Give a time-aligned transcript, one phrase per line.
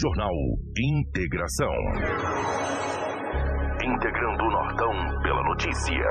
[0.00, 0.34] Jornal
[0.76, 1.72] Integração.
[3.80, 4.90] Integrando o Nortão
[5.22, 6.04] pela notícia.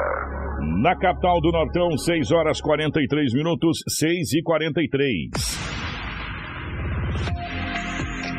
[0.82, 5.32] Na capital do Nortão, 6 horas 43 minutos, 6 e 43.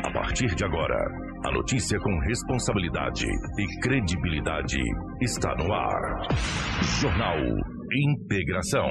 [0.05, 0.97] A partir de agora,
[1.45, 4.81] a notícia com responsabilidade e credibilidade
[5.21, 6.23] está no ar.
[7.01, 7.37] Jornal
[7.93, 8.91] Integração.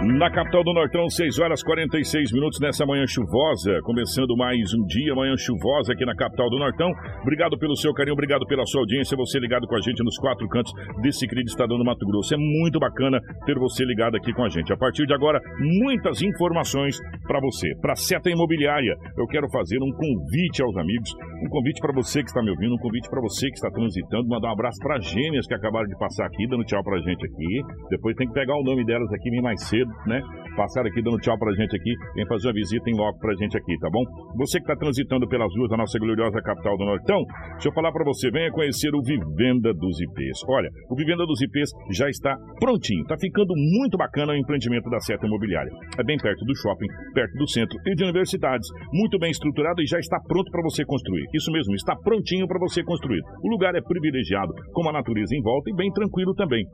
[0.00, 3.82] Na capital do Nortão, 6 horas 46 minutos nessa manhã chuvosa.
[3.82, 6.90] Começando mais um dia, manhã chuvosa aqui na capital do Nortão.
[7.20, 9.14] Obrigado pelo seu carinho, obrigado pela sua audiência.
[9.14, 12.32] Você ligado com a gente nos quatro cantos desse querido estadão do Mato Grosso.
[12.32, 14.72] É muito bacana ter você ligado aqui com a gente.
[14.72, 16.98] A partir de agora, muitas informações
[17.28, 17.68] para você.
[17.82, 21.14] Para Seta Imobiliária, eu quero fazer um convite aos amigos,
[21.44, 24.26] um convite para você que está me ouvindo, um convite para você que está transitando.
[24.28, 27.22] Mandar um abraço para gêmeas que acabaram de passar aqui, dando tchau para a gente
[27.22, 27.62] aqui.
[27.90, 30.20] Depois tem que pegar o nome delas aqui bem mais cedo né?
[30.60, 33.78] Aqui dando tchau pra gente aqui, vem fazer uma visita em loco pra gente aqui,
[33.78, 34.04] tá bom?
[34.36, 37.90] Você que tá transitando pelas ruas da nossa gloriosa capital do Nortão, deixa eu falar
[37.90, 40.44] pra você, venha conhecer o Vivenda dos IPs.
[40.46, 45.00] Olha, o Vivenda dos IPs já está prontinho, tá ficando muito bacana o empreendimento da
[45.00, 45.72] Seta Imobiliária.
[45.98, 49.86] É bem perto do shopping, perto do centro e de universidades, muito bem estruturado e
[49.86, 51.24] já está pronto para você construir.
[51.32, 53.22] Isso mesmo, está prontinho para você construir.
[53.42, 56.64] O lugar é privilegiado, com a natureza em volta e bem tranquilo também.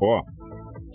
[0.00, 0.22] Ó,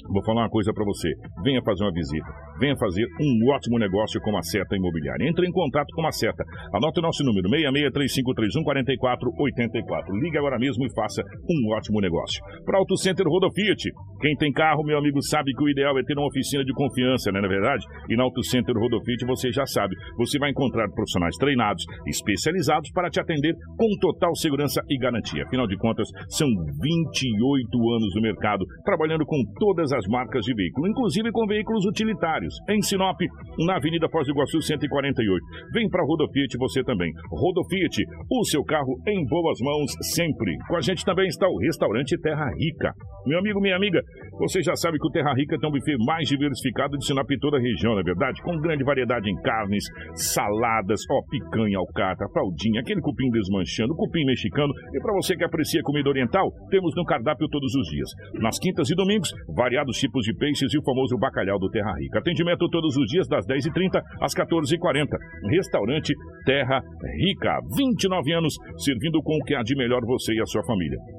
[0.10, 1.10] Vou falar uma coisa para você.
[1.44, 2.26] Venha fazer uma visita.
[2.60, 5.28] Venha fazer um ótimo negócio com a Seta Imobiliária.
[5.28, 6.44] Entre em contato com a Seta.
[6.74, 10.12] Anote o nosso número: 6635314484.
[10.22, 12.42] Ligue agora mesmo e faça um ótimo negócio.
[12.66, 13.92] Para Auto Center Rodo Fiat.
[14.20, 17.32] Quem tem carro, meu amigo, sabe que o ideal é ter uma oficina de confiança,
[17.32, 17.42] né?
[17.42, 17.86] Na verdade?
[18.10, 19.96] E na Auto Center Rodo Fiat você já sabe.
[20.18, 25.44] Você vai encontrar profissionais treinados, especializados para te atender com total segurança e garantia.
[25.44, 30.88] Afinal de contas, são 28 anos no mercado, trabalhando com todas as marcas de veículo,
[30.88, 32.54] inclusive com veículos utilitários.
[32.70, 33.20] Em Sinop,
[33.66, 35.46] na Avenida Foz do Iguaçu 148.
[35.74, 37.12] Vem para Rodo Fiat você também.
[37.32, 40.56] Rodo Fiat, o seu carro em boas mãos sempre.
[40.68, 42.94] Com a gente também está o restaurante Terra Rica.
[43.26, 44.02] Meu amigo, minha amiga,
[44.40, 47.40] você já sabe que o Terra Rica tem um buffet mais diversificado de Sinop em
[47.40, 48.42] toda a região, não é verdade?
[48.44, 54.72] Com grande variedade em carnes, saladas, ó, picanha, alcatra, fraldinha, aquele cupim desmanchando, cupim mexicano.
[54.94, 58.10] E para você que aprecia comida oriental, temos no cardápio todos os dias.
[58.36, 62.20] Nas quintas e domingos, variados tipos de peixes e o famoso bacalhau do Terra Rica.
[62.20, 65.18] Atendimento todos os dias das 10h30 às 14h40.
[65.50, 66.14] Restaurante
[66.46, 66.82] Terra
[67.18, 67.60] Rica.
[67.76, 71.17] 29 anos, servindo com o que há de melhor você e a sua família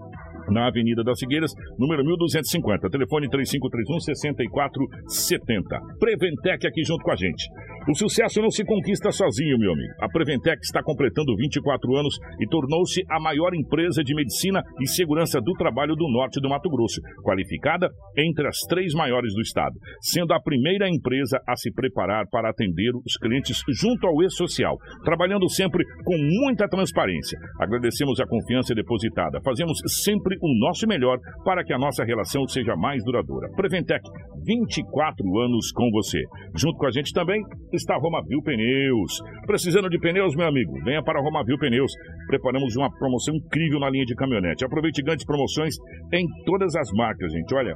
[0.50, 2.88] na Avenida das Figueiras, número 1250.
[2.90, 5.80] Telefone 3531 6470.
[5.98, 7.44] Preventec aqui junto com a gente.
[7.88, 9.94] O sucesso não se conquista sozinho, meu amigo.
[10.00, 15.40] A Preventec está completando 24 anos e tornou-se a maior empresa de medicina e segurança
[15.40, 20.34] do trabalho do norte do Mato Grosso, qualificada entre as três maiores do estado, sendo
[20.34, 25.82] a primeira empresa a se preparar para atender os clientes junto ao e-social, trabalhando sempre
[26.04, 27.38] com muita transparência.
[27.58, 29.40] Agradecemos a confiança depositada.
[29.42, 33.48] Fazemos sempre o nosso melhor para que a nossa relação seja mais duradoura.
[33.56, 34.02] Preventec,
[34.44, 36.22] 24 anos com você.
[36.56, 39.20] Junto com a gente também está Romavil Pneus.
[39.46, 40.72] Precisando de pneus, meu amigo?
[40.84, 41.92] Venha para Romavil Pneus.
[42.26, 44.64] Preparamos uma promoção incrível na linha de caminhonete.
[44.64, 45.74] Aproveite grandes promoções
[46.12, 47.54] em todas as marcas, gente.
[47.54, 47.74] Olha,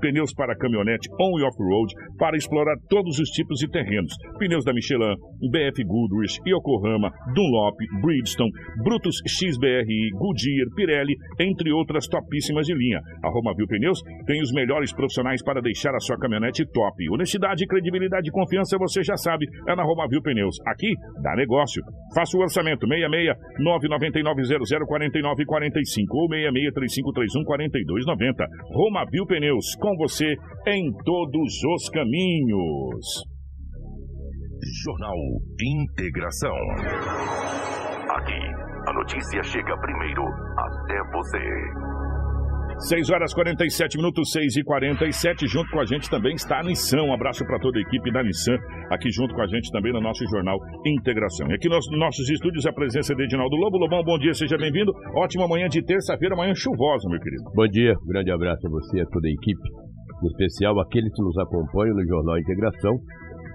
[0.00, 4.12] pneus para caminhonete on e off-road para explorar todos os tipos de terrenos.
[4.38, 5.14] Pneus da Michelin,
[5.50, 8.50] BF Goodrich, Yokohama, Dunlop, Bridgestone,
[8.82, 13.00] Brutus XBRI, Goodyear, Pirelli, entre outras topíssimas de linha.
[13.22, 17.10] A Romavil Pneus tem os melhores profissionais para deixar a sua caminhonete top.
[17.10, 20.56] Honestidade, credibilidade e confiança, você já sabe, é na Romavil Pneus.
[20.66, 21.82] Aqui, dá negócio.
[22.14, 28.46] Faça o orçamento 66 999 00 49 45 ou 66 3531 4290.
[28.72, 30.26] Romavil Pneus, com com você
[30.68, 33.24] em todos os caminhos.
[34.84, 35.16] Jornal
[35.60, 36.54] Integração.
[38.10, 38.40] Aqui,
[38.86, 41.99] a notícia chega primeiro até você.
[42.80, 47.02] 6 horas 47 minutos, 6 e 47 Junto com a gente também está a Nissan.
[47.02, 48.56] Um abraço para toda a equipe da Nissan,
[48.90, 50.56] aqui junto com a gente também no nosso jornal
[50.86, 51.46] Integração.
[51.50, 53.76] E aqui nos nossos estúdios a presença de Edinaldo Lobo.
[53.76, 54.92] Lobão, bom dia, seja bem-vindo.
[55.14, 57.44] Ótima manhã de terça-feira, manhã chuvosa, meu querido.
[57.54, 59.68] Bom dia, grande abraço a você e a toda a equipe,
[60.22, 62.96] em especial aqueles que nos acompanham no Jornal Integração,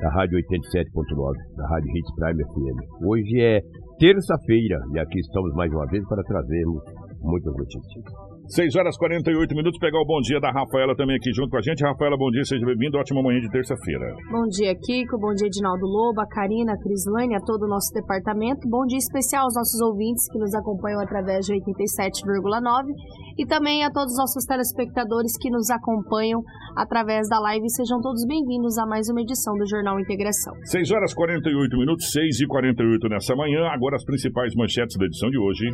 [0.01, 2.77] da Rádio 87.9, da Rádio Hits Prime FM.
[3.09, 3.59] Hoje é
[3.97, 6.83] terça-feira e aqui estamos mais uma vez para trazermos
[7.23, 8.24] muitas notícias.
[8.47, 11.61] 6 horas 48 minutos, pegar o bom dia da Rafaela também aqui junto com a
[11.61, 11.83] gente.
[11.83, 12.95] Rafaela, bom dia, seja bem-vindo.
[12.95, 14.05] Ótima manhã de terça-feira.
[14.29, 15.17] Bom dia, Kiko.
[15.17, 18.69] Bom dia, Edinaldo Lobo, a Karina, a Crislane, a todo o nosso departamento.
[18.69, 22.93] Bom dia especial aos nossos ouvintes que nos acompanham através de 87,9
[23.37, 26.43] e também a todos os nossos telespectadores que nos acompanham
[26.77, 27.67] através da live.
[27.69, 30.53] Sejam todos bem-vindos a mais uma edição do Jornal Integração.
[30.65, 33.65] 6 horas 48 minutos, 6 e 48 nessa manhã.
[33.73, 35.65] Agora as principais manchetes da edição de hoje.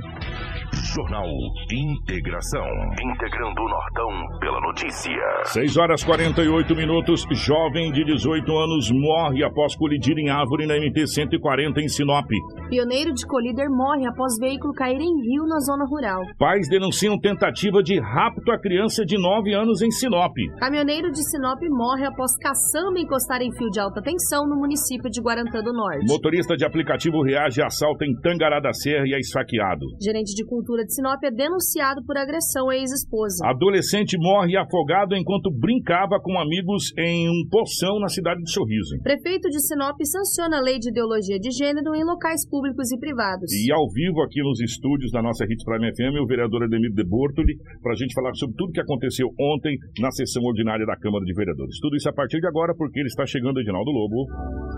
[0.95, 1.27] Jornal
[1.69, 2.60] Integração.
[3.01, 5.11] Integrando o Nortão pela notícia.
[5.45, 7.25] 6 horas 48 minutos.
[7.31, 12.27] Jovem de 18 anos morre após colidir em árvore na MT-140 em Sinop.
[12.69, 16.21] Pioneiro de colíder morre após veículo cair em rio na zona rural.
[16.37, 20.33] Pais denunciam tentativa de rapto a criança de 9 anos em Sinop.
[20.59, 25.21] Caminhoneiro de Sinop morre após caçamba encostar em fio de alta tensão no município de
[25.21, 26.05] Guarantã do Norte.
[26.07, 29.85] Motorista de aplicativo reage a assalto em Tangará da Serra e é esfaqueado.
[30.01, 33.45] Gerente de cultura de Sinop é denunciado por agressão à ex-esposa.
[33.47, 38.97] Adolescente morre afogado enquanto brincava com amigos em um poção na cidade de Sorriso.
[39.03, 43.51] Prefeito de Sinop sanciona a lei de ideologia de gênero em locais públicos e privados.
[43.51, 47.03] E ao vivo aqui nos estúdios da nossa Hits Prime FM, o vereador Ademir de
[47.03, 51.23] Bortoli, para a gente falar sobre tudo que aconteceu ontem na sessão ordinária da Câmara
[51.25, 51.79] de Vereadores.
[51.79, 54.27] Tudo isso a partir de agora, porque ele está chegando, Edinaldo Lobo.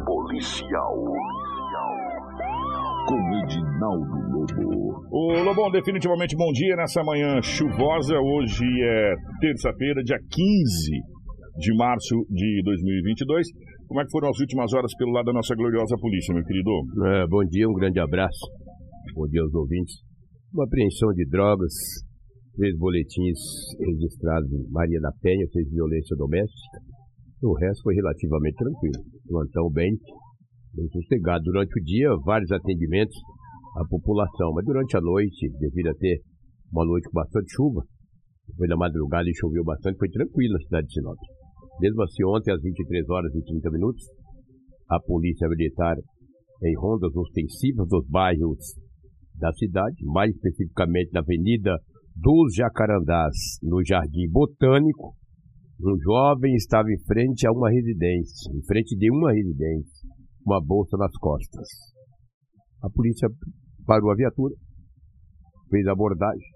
[0.06, 0.94] Policial.
[3.08, 5.08] Com Edinaldo Lobo.
[5.10, 8.16] Ô Lobão, definitivamente bom dia nessa manhã chuvosa.
[8.20, 10.92] Hoje é terça-feira, dia 15
[11.60, 13.48] de março de 2022.
[13.88, 16.70] Como é que foram as últimas horas pelo lado da nossa gloriosa polícia, meu querido?
[17.06, 18.44] É, bom dia, um grande abraço.
[19.16, 19.96] Bom dia aos ouvintes.
[20.54, 21.74] Uma apreensão de drogas,
[22.58, 23.40] três boletins
[23.80, 26.80] registrados em Maria da Penha, fez violência doméstica.
[27.44, 29.04] O resto foi relativamente tranquilo.
[29.28, 29.92] Plantão bem,
[30.76, 31.44] bem sossegado.
[31.44, 33.16] Durante o dia, vários atendimentos
[33.76, 36.22] à população, mas durante a noite, devido a ter
[36.72, 37.82] uma noite com bastante chuva,
[38.58, 41.18] foi na madrugada e choveu bastante, foi tranquilo na cidade de Sinop.
[41.80, 44.06] Mesmo assim, ontem, às 23 horas e 30 minutos,
[44.90, 45.96] a Polícia Militar,
[46.64, 48.60] em rondas ostensivas dos bairros
[49.36, 51.76] da cidade, mais especificamente na Avenida
[52.16, 55.16] dos Jacarandás, no Jardim Botânico,
[55.82, 60.08] um jovem estava em frente a uma residência, em frente de uma residência,
[60.46, 61.68] uma bolsa nas costas.
[62.84, 63.28] A polícia
[63.86, 64.54] parou a viatura,
[65.70, 66.48] fez a abordagem.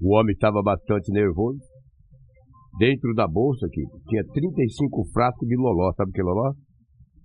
[0.00, 1.58] O homem estava bastante nervoso.
[2.78, 5.92] Dentro da bolsa aqui tinha 35 frascos de loló.
[5.94, 6.52] Sabe o que é loló?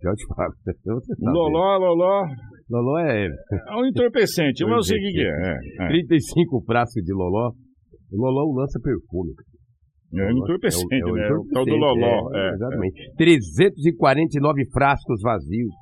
[0.02, 0.54] Já te falo.
[1.20, 2.24] Loló, Loló.
[2.70, 5.26] Loló é É um entorpecente, eu não sei o que que é.
[5.28, 5.88] é, é.
[5.90, 7.52] 35 frascos de loló.
[8.12, 9.34] O loló lança perfume.
[10.16, 11.30] É um entorpecente, É o- é o né?
[11.34, 12.36] O tal do Loló.
[12.36, 13.14] é, É, exatamente.
[13.18, 15.74] 349 frascos vazios.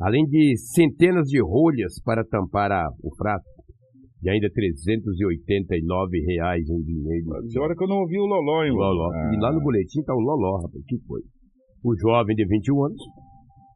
[0.00, 3.48] Além de centenas de rolhas para tampar a- o frasco.
[4.22, 7.26] E ainda 389 reais em dinheiro.
[7.46, 9.10] De hora que eu não ouvi o Loló, hein, Loló.
[9.12, 9.30] Ah.
[9.34, 10.82] E lá no boletim tá o Loló, rapaz.
[10.86, 11.20] Que foi?
[11.84, 13.02] O jovem de 21 anos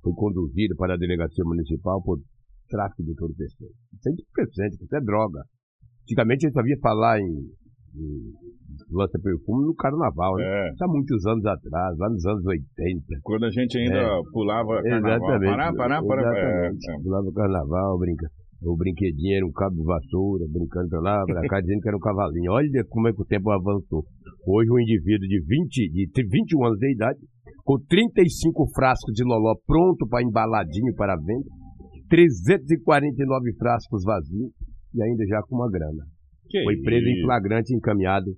[0.02, 2.18] foi conduzido para a delegacia municipal por
[2.68, 3.72] tráfico de entorpecente.
[3.94, 5.40] Isso é entorpecente, isso é droga.
[6.02, 7.30] Antigamente a gente sabia falar em,
[7.94, 8.32] em
[8.90, 10.44] lança-perfume no carnaval, né?
[10.44, 10.72] É.
[10.72, 13.02] Isso há muitos anos atrás, lá nos anos 80.
[13.22, 15.10] Quando a gente ainda pulava carnaval.
[15.10, 15.50] Exatamente.
[15.50, 16.22] Pará, pará, pará.
[16.22, 16.90] Exatamente.
[16.90, 17.22] É, é.
[17.22, 18.26] No carnaval, brinca.
[18.64, 21.96] O brinquedinho era um cabo de vassoura, brincando pra lá, pra cá, dizendo que era
[21.96, 22.52] um cavalinho.
[22.52, 24.04] Olha como é que o tempo avançou.
[24.46, 27.18] Hoje um indivíduo de 20, de 21 anos de idade,
[27.64, 31.46] com 35 frascos de loló pronto para embaladinho para venda,
[32.08, 34.52] 349 frascos vazios
[34.94, 36.04] e ainda já com uma grana.
[36.52, 38.36] Que Foi preso em flagrante e encaminhado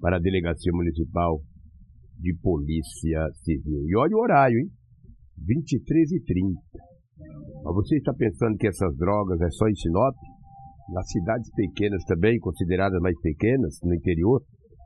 [0.00, 1.42] para a delegacia municipal
[2.16, 3.82] de polícia civil.
[3.88, 4.70] E olha o horário, hein?
[5.36, 6.60] 23 e 30
[7.64, 10.14] Mas você está pensando que essas drogas é só em Sinop?
[10.94, 14.40] Nas cidades pequenas também, consideradas mais pequenas, no interior,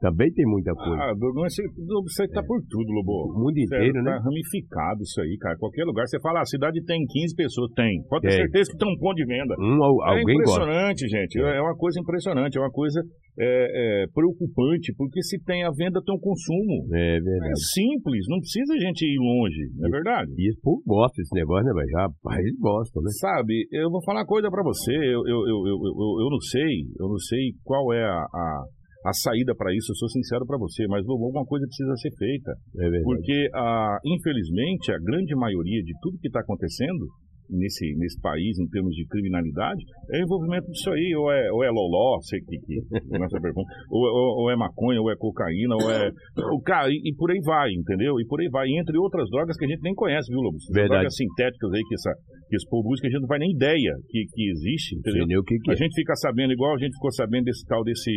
[0.05, 1.01] também tem muita coisa.
[1.01, 1.63] Ah, do- não, você,
[2.05, 3.33] você tá por tudo, Lobo.
[3.33, 4.13] o mundo inteiro, né?
[4.13, 5.57] Tá ramificado isso aí, cara.
[5.57, 7.71] Qualquer lugar você fala, ah, a cidade tem 15 pessoas.
[7.73, 8.03] Tem.
[8.09, 8.37] Pode ter Tem.
[8.45, 9.55] certeza que tem um ponto de venda.
[9.59, 10.61] Um, É alguém gosta.
[10.61, 11.41] impressionante, gente.
[11.41, 12.59] É uma coisa impressionante.
[12.59, 13.01] É uma coisa
[13.41, 16.87] é, é, preocupante, porque se tem a venda, tem o consumo.
[16.95, 17.61] É É verdade.
[17.73, 20.31] simples, não precisa a gente ir longe, não é verdade?
[20.37, 21.97] E esse povo gosta desse negócio, né, velho?
[21.97, 23.11] Rapaz, eles gostam, né?
[23.21, 26.41] Sabe, eu vou falar uma coisa pra você, eu, eu, eu, eu, eu, eu não
[26.41, 28.65] sei, eu não sei qual é a, a,
[29.05, 32.11] a saída pra isso, eu sou sincero pra você, mas Lobo, alguma coisa precisa ser
[32.17, 32.53] feita.
[32.77, 33.05] É verdade.
[33.05, 37.05] Porque, ah, infelizmente, a grande maioria de tudo que está acontecendo
[37.51, 41.15] nesse, nesse país, em termos de criminalidade, é envolvimento disso aí.
[41.17, 45.01] Ou é, ou é loló, sei que, que nossa pergunta, ou, ou, ou é maconha,
[45.01, 46.11] ou é cocaína, ou é.
[46.53, 48.19] O cara, e, e por aí vai, entendeu?
[48.21, 48.69] E por aí vai.
[48.69, 50.57] Entre outras drogas que a gente nem conhece, viu, Lobo?
[50.73, 51.01] Verdade.
[51.01, 52.13] drogas sintéticas aí que, essa,
[52.49, 55.43] que esse povo usa, que a gente não faz nem ideia que, que existe, entendeu?
[55.45, 55.77] Que, que A é.
[55.77, 58.11] gente fica sabendo, igual a gente ficou sabendo desse tal desse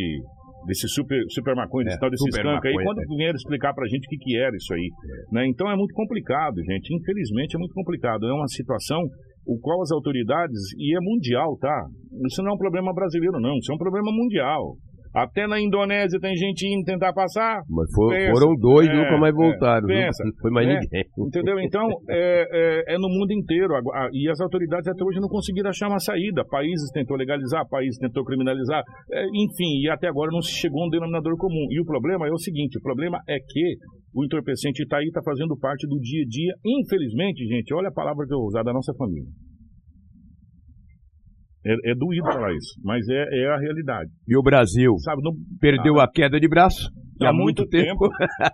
[0.66, 3.18] desse super, super maconha, É, tal desse super skunk aí, maconha, quando é.
[3.18, 4.90] vieram explicar pra gente o que, que era isso aí.
[5.32, 5.48] Né?
[5.48, 6.94] Então é muito complicado, gente.
[6.94, 8.26] Infelizmente é muito complicado.
[8.26, 9.02] É uma situação
[9.48, 11.86] o qual as autoridades, e é mundial, tá?
[12.28, 13.56] Isso não é um problema brasileiro, não.
[13.56, 14.76] Isso é um problema mundial.
[15.14, 17.62] Até na Indonésia tem gente indo tentar passar.
[17.70, 18.32] Mas for- Pensa.
[18.32, 19.88] foram dois, É, nunca mais é, voltaram.
[19.88, 19.96] viu?
[19.98, 20.24] pensa.
[20.24, 21.04] Não foi mais É, ninguém.
[21.28, 21.60] Entendeu?
[21.60, 22.46] Então, é,
[22.90, 23.74] é- é no mundo inteiro.
[24.14, 26.44] E as autoridades até hoje não conseguiram achar uma saída.
[26.50, 28.82] Países tentou legalizar, países tentou criminalizar.
[29.12, 31.68] é, enfim, e até agora não se chegou a um denominador comum.
[31.72, 33.76] E o problema é o seguinte: o problema é que
[34.14, 36.54] o entorpecente está aí, está fazendo parte do dia a dia.
[36.66, 39.30] Infelizmente, gente, olha a palavra que eu vou usar da nossa família.
[41.68, 44.10] É, é doído falar isso, mas é, é a realidade.
[44.28, 46.90] E o Brasil Sabe, não, perdeu a queda de braço.
[47.20, 48.08] Há há muito tempo.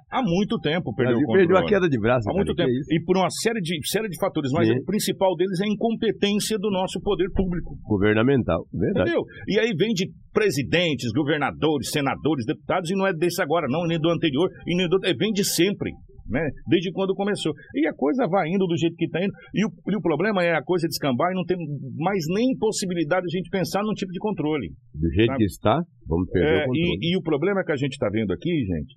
[0.10, 1.40] há muito tempo perdeu o controle.
[1.48, 2.30] perdeu a queda de braço.
[2.30, 2.70] Há muito que tempo.
[2.70, 2.96] é?
[2.96, 4.76] E por uma série de, série de fatores, mas Sim.
[4.80, 7.76] o principal deles é a incompetência do nosso poder público.
[7.84, 8.66] Governamental.
[8.72, 9.10] Verdade.
[9.10, 9.24] Entendeu?
[9.50, 14.00] E aí vem de presidentes, governadores, senadores, deputados, e não é desse agora, não, nem
[14.00, 14.98] do anterior, e nem do.
[15.04, 15.92] é, Vem de sempre.
[16.30, 16.40] Né?
[16.68, 17.52] Desde quando começou.
[17.76, 19.32] E a coisa vai indo do jeito que está indo.
[19.54, 21.58] E o, e o problema é a coisa descambar e não tem
[21.98, 24.70] mais nem possibilidade de a gente pensar num tipo de controle.
[24.96, 25.38] Do jeito Sabe?
[25.40, 26.98] que está, vamos perder É, o controle.
[27.02, 28.96] e, e o problema que a gente está vendo aqui, gente,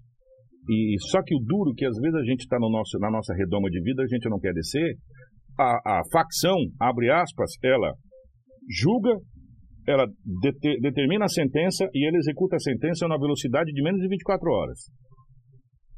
[0.69, 3.35] e só que o duro que às vezes a gente está no nosso, na nossa
[3.35, 4.95] redoma de vida, a gente não quer descer,
[5.59, 7.93] a, a facção, abre aspas, ela
[8.69, 9.11] julga,
[9.87, 10.07] ela
[10.43, 14.51] dete- determina a sentença e ele executa a sentença na velocidade de menos de 24
[14.51, 14.79] horas.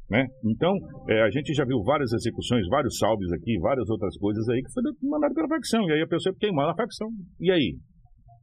[0.09, 0.25] Né?
[0.43, 0.73] Então,
[1.07, 4.73] é, a gente já viu várias execuções, vários salves aqui, várias outras coisas aí que
[4.73, 5.87] foi mandado pela facção.
[5.87, 7.07] E aí a pessoa queimando a facção.
[7.39, 7.77] E aí?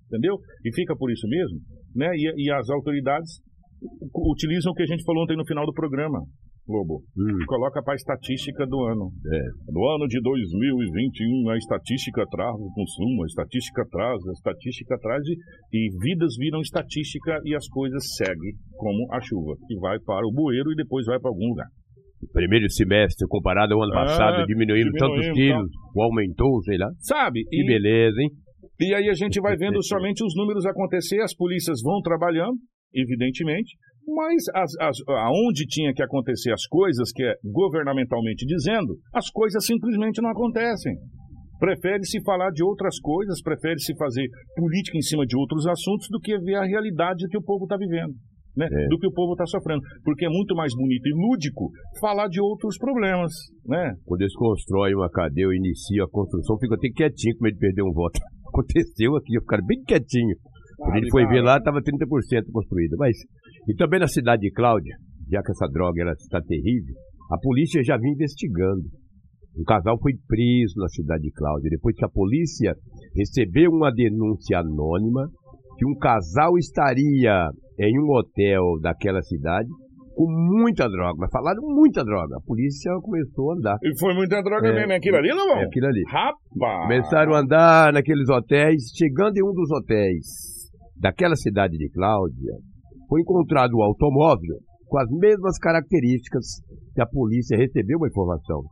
[0.07, 0.39] Entendeu?
[0.65, 1.59] E fica por isso mesmo.
[1.95, 2.15] Né?
[2.15, 3.43] E, e as autoridades
[4.15, 6.21] utilizam o que a gente falou ontem no final do programa,
[6.69, 7.03] Lobo.
[7.17, 9.11] Hum, Coloca para a estatística do ano.
[9.33, 9.41] É.
[9.73, 15.23] No ano de 2021, a estatística traz o consumo, a estatística traz, a estatística traz,
[15.73, 20.33] e, vidas viram estatística e as coisas seguem como a chuva, que vai para o
[20.33, 21.67] bueiro e depois vai para algum lugar.
[22.33, 26.89] primeiro semestre comparado ao ano Ah, passado, diminuindo tantos diminuindo, quilos, ou aumentou, sei lá.
[26.99, 27.45] Sabe?
[27.45, 28.31] Que E, beleza, hein?
[28.81, 32.57] e aí a gente vai vendo somente os números acontecer, as polícias vão trabalhando,
[32.93, 39.29] evidentemente, mas as, as, aonde tinha que acontecer as coisas, que é governamentalmente dizendo, as
[39.31, 40.95] coisas simplesmente não acontecem.
[41.59, 46.39] Prefere-se falar de outras coisas, prefere-se fazer política em cima de outros assuntos do que
[46.39, 48.15] ver a realidade que o povo está vivendo.
[48.57, 48.67] Né?
[48.71, 48.89] É.
[48.89, 49.83] Do que o povo está sofrendo.
[50.05, 51.71] Porque é muito mais bonito e lúdico
[52.01, 53.33] falar de outros problemas.
[53.67, 53.93] Né?
[54.05, 57.61] Quando eles constroem uma cadeia ou inicia a construção, fica até quietinho com medo de
[57.61, 58.21] perder um voto.
[58.49, 60.37] Aconteceu aqui, ficaram bem quietinho.
[60.77, 62.97] Quando ele foi ver lá, estava 30% construída.
[62.99, 63.17] Mas,
[63.69, 64.95] e também na cidade de Cláudia,
[65.31, 66.95] já que essa droga ela está terrível,
[67.31, 68.85] a polícia já vinha investigando.
[69.59, 72.75] Um casal foi preso na cidade de Cláudia, depois que a polícia
[73.17, 75.29] recebeu uma denúncia anônima
[75.79, 79.69] que um casal estaria em um hotel daquela cidade
[80.15, 82.37] com muita droga, mas falaram muita droga.
[82.37, 83.77] A polícia começou a andar.
[83.83, 84.73] E foi muita droga É.
[84.73, 84.93] mesmo.
[84.93, 85.59] É aquilo ali, não?
[85.59, 86.03] É aquilo ali.
[86.09, 86.83] Rapaz!
[86.83, 88.83] Começaram a andar naqueles hotéis.
[88.97, 90.56] Chegando em um dos hotéis
[90.99, 92.55] daquela cidade de Cláudia,
[93.09, 96.63] foi encontrado um automóvel com as mesmas características
[96.95, 98.63] que a polícia recebeu uma informação.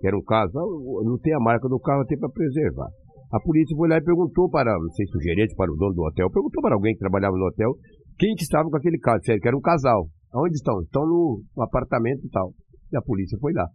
[0.00, 2.88] Que era um caso, ah, não tem a marca do carro até para preservar.
[3.32, 5.94] A polícia foi lá e perguntou para, não sei se o gerente, para o dono
[5.94, 7.74] do hotel, perguntou para alguém que trabalhava no hotel,
[8.18, 9.20] quem que estava com aquele carro.
[9.20, 10.08] Disseram que era um casal.
[10.32, 10.80] Aonde estão?
[10.82, 12.52] Estão no apartamento e tal.
[12.92, 13.66] E a polícia foi lá.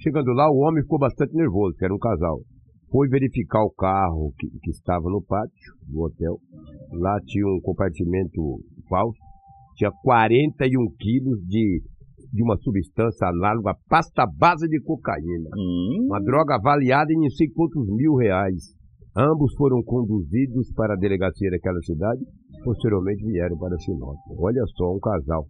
[0.00, 2.40] Chegando lá, o homem ficou bastante nervoso, que era um casal.
[2.94, 6.38] Foi verificar o carro que, que estava no pátio do hotel.
[6.92, 8.40] Lá tinha um compartimento
[8.88, 9.18] falso.
[9.74, 11.82] Tinha 41 quilos de,
[12.32, 15.50] de uma substância análoga à pasta base de cocaína.
[15.56, 18.62] Hum, Uma droga avaliada em não sei quantos mil reais.
[19.16, 22.22] Ambos foram conduzidos para a delegacia daquela cidade.
[22.62, 24.14] Posteriormente vieram para Sinop.
[24.38, 25.48] Olha só, um casal.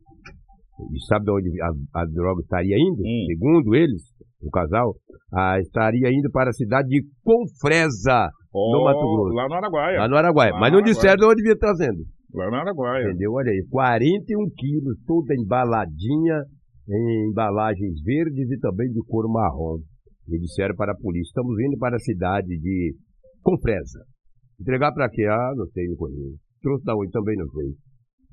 [0.94, 3.02] E sabe de onde a, a droga estaria indo?
[3.02, 3.26] Hum.
[3.26, 4.02] Segundo eles,
[4.46, 4.94] o casal,
[5.32, 9.34] ah, estaria indo para a cidade de Confresa, no ó, Mato Grosso.
[9.34, 9.98] Lá no Araguaia.
[9.98, 10.52] lá no Araguaia.
[10.52, 12.04] Lá Mas no não disseram de onde estar sendo.
[12.34, 13.08] Lá no Araguaia.
[13.08, 13.32] Entendeu?
[13.32, 16.42] Olha aí, 41 quilos, toda embaladinha
[16.88, 19.78] em embalagens verdes e também de cor marrom.
[20.28, 22.94] E disseram para a polícia, estamos indo para a cidade de
[23.42, 24.04] Confresa.
[24.60, 25.24] Entregar para quê?
[25.28, 26.38] Ah, não sei, não conheço.
[26.62, 27.10] Trouxe da onde?
[27.10, 27.74] Também não sei.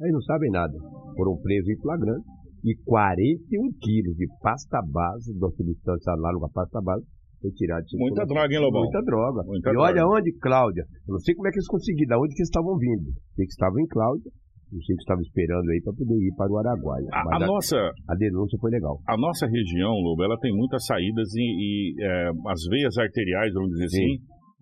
[0.04, 0.74] Aí não sabem nada.
[1.16, 2.26] Foram presos em flagrante
[2.64, 7.06] e 41 quilos de pasta base, da substância análoga à pasta base,
[7.42, 8.84] foi tirado de Muita droga, hein, Lobão?
[8.84, 9.42] Muita droga.
[9.44, 10.20] Muita e olha droga.
[10.20, 10.86] onde, Cláudia.
[11.08, 13.10] Eu não sei como é que eles conseguiram, da onde que eles estavam vindo.
[13.36, 14.32] Sei que estavam em Cláudia,
[14.72, 17.10] não sei que estavam esperando aí para poder ir para o Araguaia.
[17.12, 17.76] A, a a, nossa,
[18.08, 19.02] a denúncia foi legal.
[19.08, 23.72] a nossa região, Lobo, ela tem muitas saídas e, e, é, as veias arteriais, vamos
[23.72, 23.98] dizer Sim.
[23.98, 24.14] assim,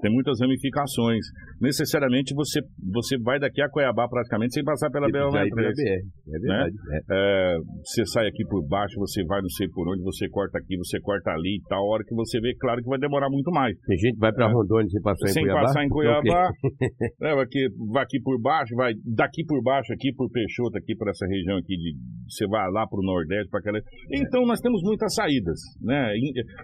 [0.01, 1.25] tem muitas ramificações.
[1.61, 5.29] Necessariamente você, você vai daqui a Cuiabá praticamente sem passar pela BR.
[5.29, 6.75] BR, é verdade.
[6.75, 6.99] Né?
[7.11, 10.77] É, você sai aqui por baixo, você vai não sei por onde, você corta aqui,
[10.77, 11.79] você corta ali e tal.
[11.79, 13.77] A hora que você vê, claro que vai demorar muito mais.
[13.85, 14.53] Tem gente que vai para é.
[14.53, 15.59] Rondônia sem passar sem em Cuiabá.
[15.59, 16.51] Sem passar em Cuiabá.
[17.21, 20.95] é, vai, aqui, vai aqui por baixo, vai daqui por baixo, aqui por Peixoto, aqui
[20.95, 21.95] por essa região aqui de.
[22.29, 23.79] Você vai lá para o Nordeste, para aquela.
[24.13, 25.59] Então nós temos muitas saídas.
[25.81, 26.13] Né?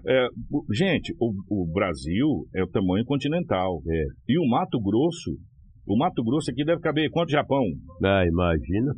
[0.08, 0.28] É,
[0.72, 3.25] gente, o, o Brasil é o tamanho continental.
[3.90, 4.04] É.
[4.30, 5.32] E o Mato Grosso,
[5.88, 7.64] o Mato Grosso aqui deve caber quanto Japão?
[8.04, 8.92] Ah, imagina.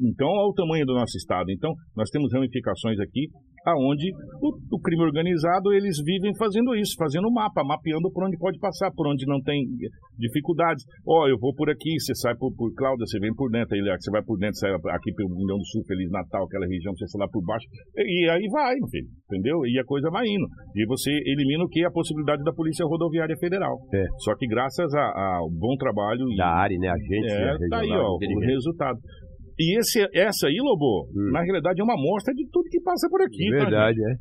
[0.00, 1.50] Então, olha o tamanho do nosso estado.
[1.50, 3.28] Então, nós temos ramificações aqui
[3.66, 8.58] aonde o, o, crime organizado eles vivem fazendo isso, fazendo mapa, mapeando por onde pode
[8.58, 9.60] passar, por onde não tem
[10.18, 10.84] dificuldades.
[11.06, 13.74] Ó, oh, eu vou por aqui, você sai por, por Cláudia, você vem por dentro,
[13.74, 16.94] aí você vai por dentro, sai aqui pelo União do Sul, Feliz Natal, aquela região,
[16.94, 19.66] você sai lá por baixo, e, e aí vai, filho, entendeu?
[19.66, 20.46] E a coisa vai indo.
[20.76, 21.84] E você elimina o que?
[21.84, 23.76] A possibilidade da Polícia Rodoviária Federal.
[23.92, 24.04] É.
[24.18, 26.24] Só que graças ao bom trabalho...
[26.36, 26.88] Da área, né?
[26.88, 28.98] A gente, é, tá aí, ó, o resultado.
[29.60, 31.32] E esse, essa aí, Lobo, hum.
[31.32, 33.44] na realidade é uma amostra de tudo que passa por aqui.
[33.50, 34.14] Tá, verdade, tá, é.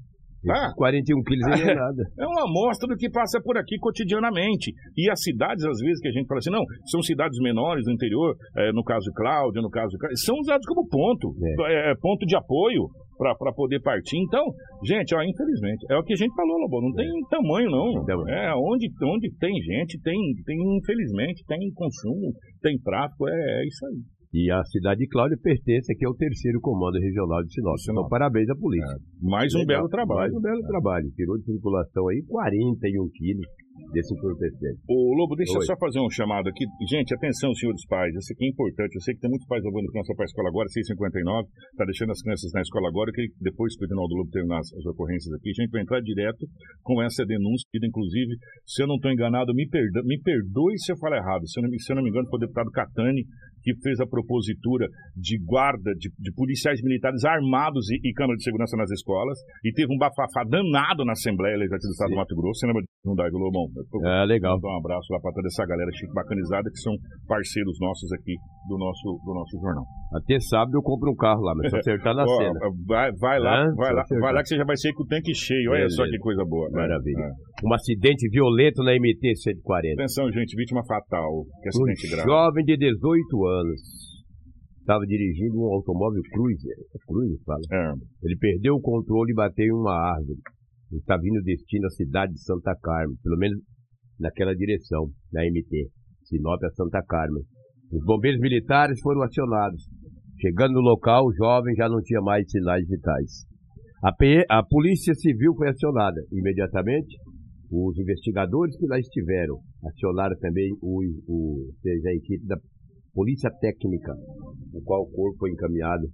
[0.45, 0.73] Tá?
[0.75, 2.03] 41 quilos é nada.
[2.19, 4.73] É uma amostra do que passa por aqui cotidianamente.
[4.97, 7.91] E as cidades, às vezes, que a gente fala assim, não, são cidades menores do
[7.91, 9.95] interior, é, no caso Cláudia, no caso.
[10.15, 11.33] São usados como ponto,
[11.67, 11.91] é.
[11.91, 14.17] É, ponto de apoio para poder partir.
[14.17, 14.43] Então,
[14.83, 17.29] gente, ó, infelizmente, é o que a gente falou, Lobo, não tem é.
[17.29, 18.27] tamanho, não.
[18.27, 22.31] É, onde, onde tem gente, tem, tem, infelizmente, tem consumo,
[22.61, 24.18] tem tráfico, é, é isso aí.
[24.31, 27.77] E a cidade de Cláudia pertence aqui ao terceiro comando regional de Sinop.
[27.81, 28.93] Então, parabéns à polícia.
[28.93, 29.77] É, mais um Legal.
[29.77, 30.19] belo trabalho.
[30.19, 30.67] Mais um belo é.
[30.67, 31.11] trabalho.
[31.15, 33.47] Tirou de circulação aí 41 quilos
[33.91, 34.79] desse entorpecente.
[34.87, 35.59] Ô, Lobo, deixa Oi.
[35.59, 36.65] eu só fazer um chamado aqui.
[36.89, 38.13] Gente, atenção, senhores pais.
[38.15, 38.95] Isso aqui é importante.
[38.95, 41.47] Eu sei que tem muitos pais levando criança para a escola agora, 6h59.
[41.77, 44.69] Tá deixando as crianças na escola agora, que depois que o Edinaldo Lobo terminar as,
[44.73, 46.45] as ocorrências aqui, a gente vai entrar direto
[46.83, 47.65] com essa denúncia.
[47.75, 51.47] Inclusive, se eu não estou enganado, me, perdo, me perdoe se eu falar errado.
[51.47, 53.23] Se eu, não, se eu não me engano, foi o deputado Catani
[53.61, 58.43] que fez a propositura de guarda, de, de policiais militares armados e, e, câmara de
[58.43, 62.15] segurança nas escolas, e teve um bafafá danado na Assembleia Legislativa do Estado Sim.
[62.15, 62.59] do Mato Grosso.
[62.59, 63.68] Você lembra não dá, Lobão?
[64.05, 64.57] É, legal.
[64.57, 66.93] Então, um abraço lá para toda essa galera chique bacanizada que são
[67.27, 68.35] parceiros nossos aqui
[68.67, 69.83] do nosso, do nosso jornal.
[70.13, 72.59] Até sábado eu compro um carro lá, mas só acertar na cena.
[72.87, 73.71] Vai, vai lá, é?
[73.75, 75.71] vai lá, vai lá que você já vai ser com o tanque cheio.
[75.71, 75.95] Olha Beleza.
[75.95, 76.69] só que coisa boa.
[76.69, 76.81] Né?
[76.81, 77.23] Maravilha.
[77.23, 77.67] É.
[77.67, 79.93] Um acidente violento na MT 140.
[79.93, 81.45] Atenção, gente, vítima fatal.
[81.61, 82.29] Que acidente um grave.
[82.29, 84.09] Jovem de 18 anos
[84.89, 86.73] estava dirigindo um automóvel Cruiser.
[86.73, 87.61] É Cruiser, fala.
[87.71, 87.93] É.
[88.23, 90.39] Ele perdeu o controle e bateu em uma árvore.
[90.91, 93.59] Está vindo destino à cidade de Santa Carmen, pelo menos
[94.19, 95.87] naquela direção, na MT,
[96.23, 97.43] Sinop a Santa Carmen.
[97.91, 99.83] Os bombeiros militares foram acionados.
[100.41, 103.45] Chegando no local, o jovem já não tinha mais sinais vitais.
[104.03, 104.13] A,
[104.57, 107.17] a Polícia Civil foi acionada imediatamente.
[107.71, 112.57] Os investigadores que lá estiveram acionaram também o, o, seja, a equipe da
[113.13, 114.13] Polícia Técnica,
[114.73, 116.07] o qual o corpo foi encaminhado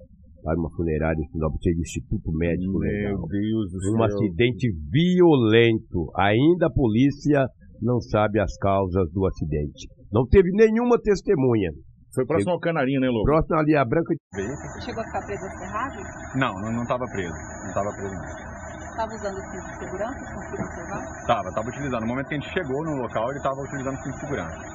[0.45, 3.27] para uma funerária em Sinop, de Instituto Médico Meu Legal.
[3.27, 4.03] Deus do um céu.
[4.05, 6.11] acidente violento.
[6.15, 7.49] Ainda a polícia
[7.81, 9.89] não sabe as causas do acidente.
[10.13, 11.71] Não teve nenhuma testemunha.
[12.13, 13.25] Foi próximo ao Canarinho, né, Lobo?
[13.25, 16.39] Próximo ali a Branca de Você chegou a ficar preso a Ferrari?
[16.39, 17.33] Não, não estava preso.
[17.33, 18.55] Não estava preso, não.
[18.95, 20.19] Estava usando o cinto de segurança?
[20.31, 21.03] Conseguiu observar?
[21.19, 22.01] Estava, estava utilizando.
[22.01, 24.74] No momento que a gente chegou no local, ele estava utilizando o cinto de segurança.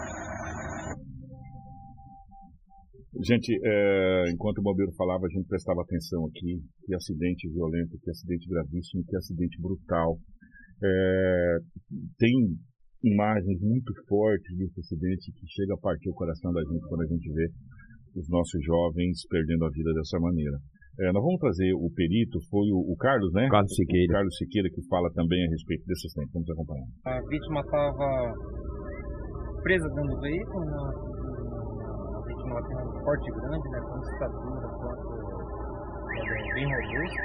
[3.19, 6.63] Gente, é, enquanto o bombeiro falava, a gente prestava atenção aqui.
[6.87, 10.17] Que acidente violento, que acidente gravíssimo, que acidente brutal.
[10.83, 11.59] É,
[12.19, 12.33] tem
[13.03, 17.07] imagens muito fortes desse acidente que chega a partir o coração da gente quando a
[17.07, 17.49] gente vê
[18.15, 20.59] os nossos jovens perdendo a vida dessa maneira.
[21.01, 23.49] É, nós vamos trazer o perito, foi o, o Carlos, né?
[23.49, 24.11] Carlos Siqueira.
[24.11, 26.33] O Carlos Siqueira que fala também a respeito desse acidente.
[26.33, 26.87] Vamos acompanhar.
[27.07, 28.35] A vítima estava
[29.63, 31.10] presa dentro do veículo, uma,
[32.51, 33.81] vítima tem um porte grande, né?
[33.81, 35.21] Com estatura, quanto
[36.17, 37.23] é bem robusta.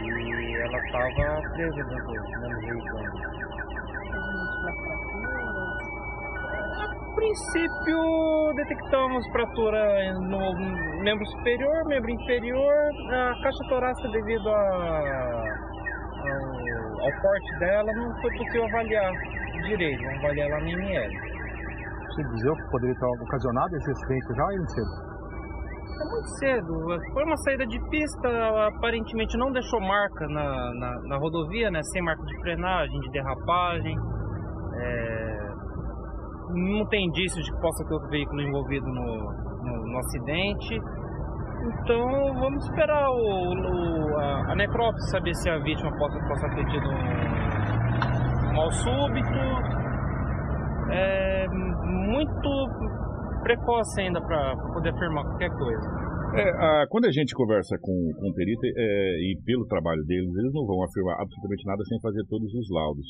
[0.00, 2.98] E ela estava presa dentro, dentro do veículo.
[6.78, 10.54] A princípio, detectamos fratura no
[11.02, 14.54] membro superior, membro inferior, a caixa torácica devido a,
[16.20, 19.12] ao, ao porte dela não foi possível avaliar
[19.66, 21.37] direito, vamos avaliar ela no ML.
[22.18, 25.18] Dizer que poderia ter ocasionado esse acidente já ou cedo?
[26.00, 27.12] É muito cedo.
[27.12, 28.28] Foi uma saída de pista,
[28.66, 31.80] aparentemente não deixou marca na, na, na rodovia, né?
[31.82, 33.96] Sem marca de frenagem, de derrapagem.
[34.74, 35.48] É...
[36.50, 40.80] Não tem indícios de que possa ter outro veículo envolvido no, no, no acidente.
[41.82, 46.64] Então vamos esperar o, o, a, a necrópsia saber se a vítima possa, possa ter
[46.66, 49.87] tido um mal súbito
[50.90, 52.48] é muito
[53.42, 55.88] precoce ainda para poder afirmar qualquer coisa.
[56.34, 60.28] É, a- quando a gente conversa com, com o perito é, e pelo trabalho deles,
[60.36, 63.06] eles não vão afirmar absolutamente nada sem fazer todos os laudos.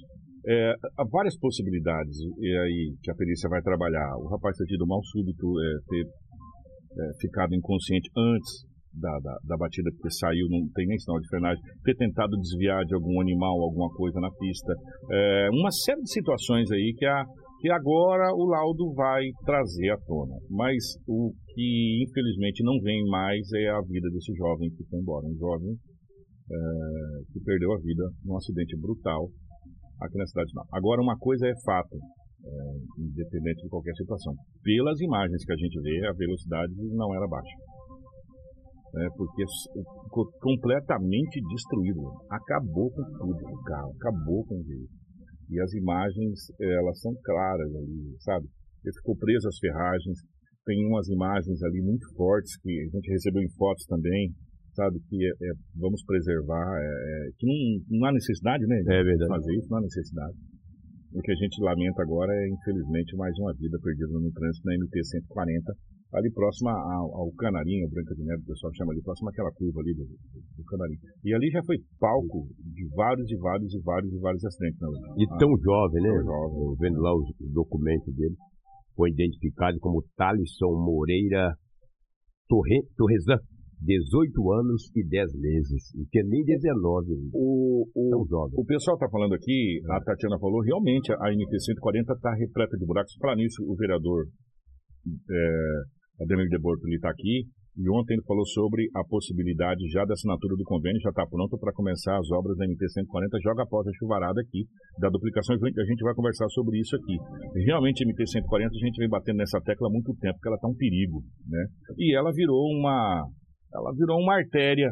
[0.46, 2.16] É, há várias possibilidades
[2.62, 4.16] aí que a perícia vai trabalhar.
[4.18, 9.56] O rapaz ter tido mal súbito, é, ter é, ficado inconsciente antes da, da, da
[9.56, 13.60] batida, porque saiu, não tem nem sinal de frenagem, ter tentado desviar de algum animal,
[13.60, 14.72] alguma coisa na pista.
[15.10, 17.24] É, uma série de situações aí que, a,
[17.60, 20.36] que agora o laudo vai trazer à tona.
[20.50, 25.26] Mas o que infelizmente não vem mais é a vida desse jovem que foi embora.
[25.26, 25.74] Um jovem
[26.50, 26.58] é,
[27.32, 29.28] que perdeu a vida num acidente brutal
[30.00, 30.68] aqui na cidade de Sinop.
[30.72, 32.50] Agora, uma coisa é fato, é,
[32.98, 34.34] independente de qualquer situação.
[34.62, 37.56] Pelas imagens que a gente vê, a velocidade não era baixa.
[38.96, 39.44] É, porque
[40.40, 42.00] completamente destruído.
[42.30, 44.97] Acabou com tudo o carro, acabou com o veículo.
[45.50, 48.46] E as imagens, eh, elas são claras ali, sabe?
[48.84, 50.18] Ele ficou preso às ferragens.
[50.64, 54.32] Tem umas imagens ali muito fortes que a gente recebeu em fotos também,
[54.74, 55.00] sabe?
[55.08, 58.76] Que é, é, vamos preservar, é, é, que não, não há necessidade, né?
[58.82, 59.28] de É verdade.
[59.28, 60.36] Fazer isso, não há necessidade.
[61.14, 64.74] O que a gente lamenta agora é, infelizmente, mais uma vida perdida no trânsito na
[64.76, 65.72] MT-140,
[66.14, 69.80] ali próxima ao, ao Canarinho, Branca de Neve, o pessoal chama ali, próximo àquela curva
[69.80, 71.00] ali do, do Canarinho.
[71.24, 74.80] E ali já foi palco de vários e vários e vários e vários acidentes.
[74.80, 74.88] Né?
[75.18, 76.08] E tão jovem, né?
[76.08, 76.76] Tão jovem.
[76.80, 78.36] Vendo lá os documentos dele.
[78.96, 81.54] Foi identificado como Thalisson Moreira
[82.48, 83.38] Torre, Torresan.
[83.80, 85.94] 18 anos e 10 meses.
[85.94, 87.30] Não tinha nem 19.
[87.32, 88.58] O, Tão o, jovem.
[88.58, 93.16] o pessoal está falando aqui, a Tatiana falou, realmente a MT-140 está repleta de buracos.
[93.18, 94.26] Para nisso, o vereador
[95.30, 95.82] é,
[96.20, 97.46] Ademir de Borto está aqui
[97.78, 101.56] e ontem ele falou sobre a possibilidade já da assinatura do convênio, já está pronto
[101.58, 104.66] para começar as obras da MT-140, joga após a chuvarada aqui,
[104.98, 107.16] da duplicação, a gente vai conversar sobre isso aqui.
[107.64, 110.66] Realmente, a MT-140, a gente vem batendo nessa tecla há muito tempo, porque ela está
[110.66, 111.66] um perigo, né?
[111.96, 113.24] E ela virou uma,
[113.72, 114.90] ela virou uma artéria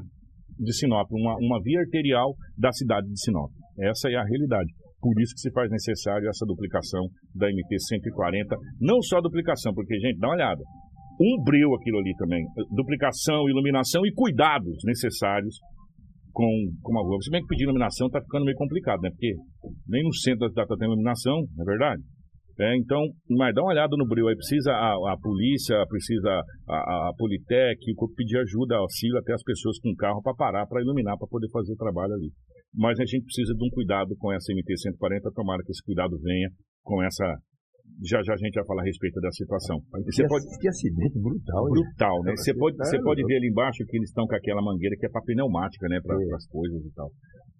[0.56, 3.50] de Sinop, uma, uma via arterial da cidade de Sinop.
[3.80, 4.70] Essa é a realidade.
[5.00, 7.02] Por isso que se faz necessário essa duplicação
[7.34, 8.56] da MT-140.
[8.80, 10.62] Não só a duplicação, porque, gente, dá uma olhada.
[11.20, 12.44] Um breu aquilo ali também.
[12.70, 15.56] Duplicação, iluminação e cuidados necessários
[16.32, 16.50] com,
[16.82, 17.16] com a rua.
[17.22, 19.10] Se bem que pedir iluminação tá ficando meio complicado, né?
[19.10, 19.34] Porque
[19.88, 22.02] nem no centro da cidade tendo iluminação, não é verdade?
[22.58, 23.00] É, então,
[23.36, 24.34] mas dá uma olhada no breu aí.
[24.34, 27.78] Precisa a, a polícia, precisa a, a, a Politec,
[28.16, 31.74] pedir ajuda, auxílio até as pessoas com carro para parar, para iluminar, para poder fazer
[31.74, 32.30] o trabalho ali.
[32.74, 36.48] Mas a gente precisa de um cuidado com essa MT-140, tomara que esse cuidado venha
[36.82, 37.24] com essa.
[38.04, 39.76] Já já a gente vai falar a respeito da situação.
[39.78, 42.32] E você que, pode, que acidente brutal, brutal, né?
[42.36, 45.06] Você pode, você É, pode ver ali embaixo que eles estão com aquela mangueira que
[45.06, 46.00] é para pneumática, né?
[46.04, 47.08] Para as coisas e tal.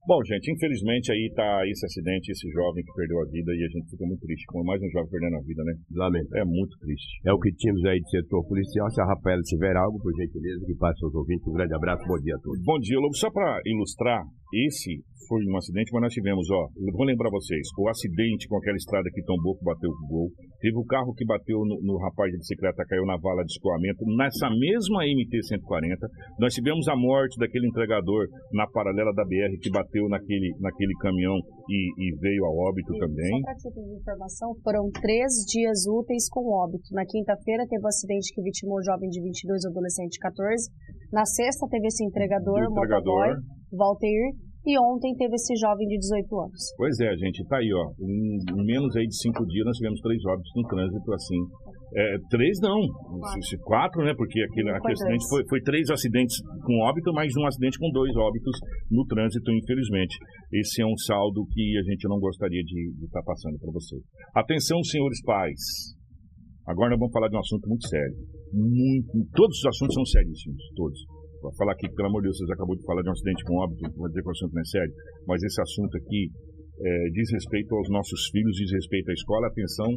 [0.07, 3.70] Bom, gente, infelizmente aí tá esse acidente, esse jovem que perdeu a vida e a
[3.75, 5.75] gente fica muito triste com mais um jovem perdendo a vida, né?
[5.90, 6.31] Lamento.
[6.37, 7.18] É muito triste.
[7.27, 8.87] É o que tínhamos aí de setor policial.
[8.90, 11.42] Se a Rafaela tiver algo, por gentileza, que passe aos ouvintes.
[11.49, 12.62] Um grande abraço, bom dia a todos.
[12.62, 13.16] Bom dia, Lobo.
[13.16, 14.22] Só para ilustrar,
[14.53, 18.77] esse foi um acidente, mas nós tivemos, ó, vou lembrar vocês, o acidente com aquela
[18.77, 20.31] estrada que tombou, que bateu o gol.
[20.61, 24.07] Teve o carro que bateu no, no rapaz de bicicleta, caiu na vala de escoamento.
[24.17, 25.99] Nessa mesma MT-140,
[26.39, 31.37] nós tivemos a morte daquele entregador na paralela da BR que bateu naquele, naquele caminhão
[31.69, 33.31] e, e veio a óbito também.
[33.31, 36.87] Só para título de informação, foram três dias úteis com óbito.
[36.93, 40.71] Na quinta-feira teve o acidente que vitimou o jovem de 22 e adolescente de 14.
[41.13, 43.29] Na sexta teve esse entregador, entregador.
[43.29, 44.35] motoboy, Valteir.
[44.66, 46.74] E ontem teve esse jovem de 18 anos.
[46.76, 47.87] Pois é, gente, tá aí, ó.
[48.02, 51.38] Em, em menos aí de cinco dias nós tivemos três óbitos no trânsito, assim.
[51.94, 53.59] É, três não, Quatro.
[53.62, 54.12] Quatro, né?
[54.16, 56.35] Porque aquele, aquele acidente foi, foi três acidentes
[56.66, 58.59] com óbito, mais um acidente com dois óbitos
[58.90, 60.18] no trânsito, infelizmente.
[60.52, 64.02] Esse é um saldo que a gente não gostaria de estar passando para vocês.
[64.35, 65.94] Atenção, senhores pais.
[66.66, 68.16] Agora nós vamos falar de um assunto muito sério.
[68.52, 70.98] Muito, todos os assuntos são seríssimos, todos.
[71.42, 73.55] Vou falar aqui, pelo amor de Deus, vocês acabou de falar de um acidente com
[73.57, 74.94] óbito, vou dizer que o assunto não é sério,
[75.27, 76.22] mas esse assunto aqui
[76.81, 79.46] é, diz respeito aos nossos filhos, diz respeito à escola.
[79.46, 79.88] Atenção,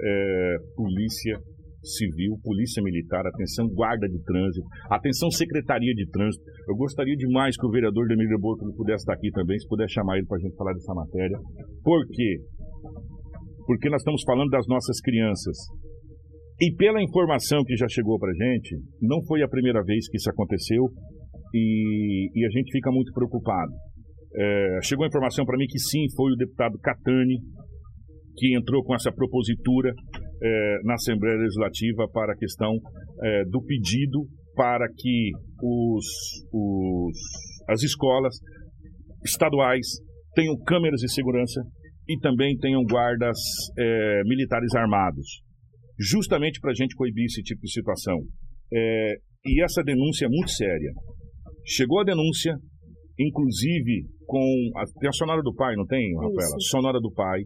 [0.00, 1.38] é, polícia
[1.86, 6.42] civil, polícia militar, atenção, guarda de trânsito, atenção, secretaria de trânsito.
[6.68, 10.18] Eu gostaria demais que o vereador Demílio Bortoli pudesse estar aqui também, se puder chamar
[10.18, 11.38] ele para a gente falar dessa matéria.
[11.84, 12.40] Por quê?
[13.66, 15.56] Porque nós estamos falando das nossas crianças.
[16.60, 20.30] E pela informação que já chegou para gente, não foi a primeira vez que isso
[20.30, 20.88] aconteceu
[21.52, 23.72] e, e a gente fica muito preocupado.
[24.34, 27.36] É, chegou a informação para mim que sim, foi o deputado Catani
[28.36, 29.92] que entrou com essa propositura
[30.42, 32.72] é, na Assembleia Legislativa para a questão
[33.22, 35.30] é, do pedido para que
[35.62, 36.06] os,
[36.52, 37.16] os,
[37.68, 38.34] as escolas
[39.24, 39.86] estaduais
[40.34, 41.62] tenham câmeras de segurança
[42.08, 43.38] e também tenham guardas
[43.78, 45.26] é, militares armados,
[45.98, 48.18] justamente para a gente coibir esse tipo de situação.
[48.72, 50.92] É, e essa denúncia é muito séria.
[51.64, 52.54] Chegou a denúncia,
[53.18, 54.42] inclusive com.
[54.76, 56.56] A, tem a sonora do pai, não tem, Rafaela?
[56.58, 56.70] Isso.
[56.70, 57.40] Sonora do pai,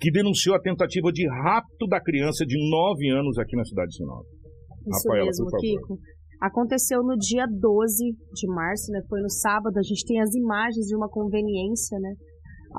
[0.00, 3.96] que denunciou a tentativa de rapto da criança de 9 anos aqui na cidade de
[3.96, 4.24] Sinop.
[4.24, 5.60] Isso Rafaela, mesmo, por favor.
[5.60, 5.98] Kiko.
[6.40, 9.00] Aconteceu no dia 12 de março, né?
[9.08, 9.76] Foi no sábado.
[9.76, 12.14] A gente tem as imagens de uma conveniência, né?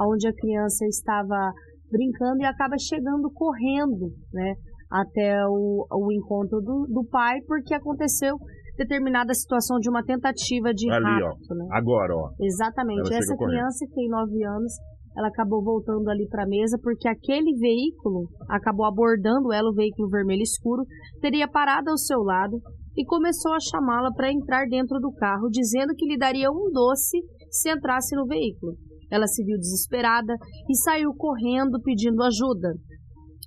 [0.09, 1.53] Onde a criança estava
[1.91, 4.55] brincando e acaba chegando correndo, né?
[4.91, 8.35] Até o, o encontro do, do pai, porque aconteceu
[8.77, 11.29] determinada situação de uma tentativa de Ali, ó.
[11.29, 11.67] rapto, né?
[11.71, 12.29] Agora, ó.
[12.39, 13.07] Exatamente.
[13.07, 14.73] Ela Essa criança que tem 9 anos,
[15.15, 20.09] ela acabou voltando ali para a mesa porque aquele veículo acabou abordando ela, o veículo
[20.09, 20.83] vermelho escuro,
[21.21, 22.57] teria parado ao seu lado
[22.95, 27.17] e começou a chamá-la para entrar dentro do carro, dizendo que lhe daria um doce
[27.49, 28.73] se entrasse no veículo.
[29.11, 30.33] Ela se viu desesperada
[30.69, 32.73] e saiu correndo pedindo ajuda.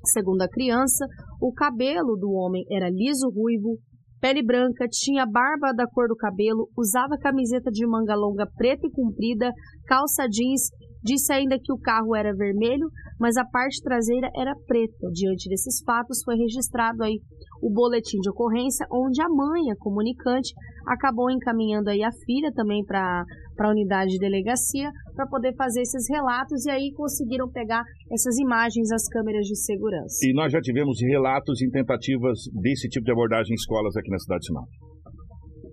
[0.05, 1.07] Segundo a criança,
[1.41, 3.79] o cabelo do homem era liso ruivo,
[4.21, 8.91] pele branca, tinha barba da cor do cabelo, usava camiseta de manga longa preta e
[8.91, 9.51] comprida,
[9.87, 10.71] calça jeans,
[11.03, 12.89] disse ainda que o carro era vermelho,
[13.21, 15.09] mas a parte traseira era preta.
[15.13, 17.21] Diante desses fatos, foi registrado aí
[17.63, 20.53] o boletim de ocorrência, onde a mãe, a comunicante,
[20.87, 23.25] acabou encaminhando aí a filha também para
[23.59, 28.89] a unidade de delegacia para poder fazer esses relatos e aí conseguiram pegar essas imagens
[28.89, 30.19] das câmeras de segurança.
[30.23, 34.19] E nós já tivemos relatos em tentativas desse tipo de abordagem em escolas aqui na
[34.19, 34.69] cidade de Sinop.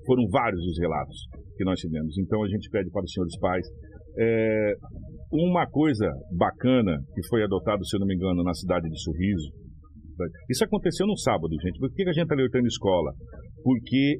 [0.05, 1.17] Foram vários os relatos
[1.57, 2.17] que nós tivemos.
[2.17, 3.67] Então a gente pede para os senhores pais.
[4.17, 4.73] é,
[5.31, 9.60] uma coisa bacana que foi adotado, se eu não me engano, na cidade de Sorriso.
[10.49, 11.79] Isso aconteceu no sábado, gente.
[11.79, 13.11] Por que a gente está alertando escola?
[13.63, 14.17] Porque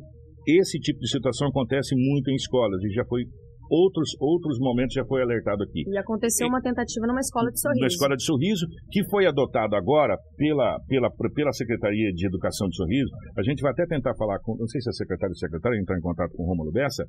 [0.48, 3.24] esse tipo de situação acontece muito em escolas e já foi
[3.72, 7.80] outros outros momentos já foi alertado aqui E aconteceu uma tentativa numa escola de sorriso.
[7.80, 12.76] na Escola de Sorriso, que foi adotado agora pela, pela, pela Secretaria de Educação de
[12.76, 13.10] Sorriso.
[13.38, 15.98] A gente vai até tentar falar com, não sei se a secretária ou secretária entrar
[15.98, 17.06] em contato com o Rômulo Bessa,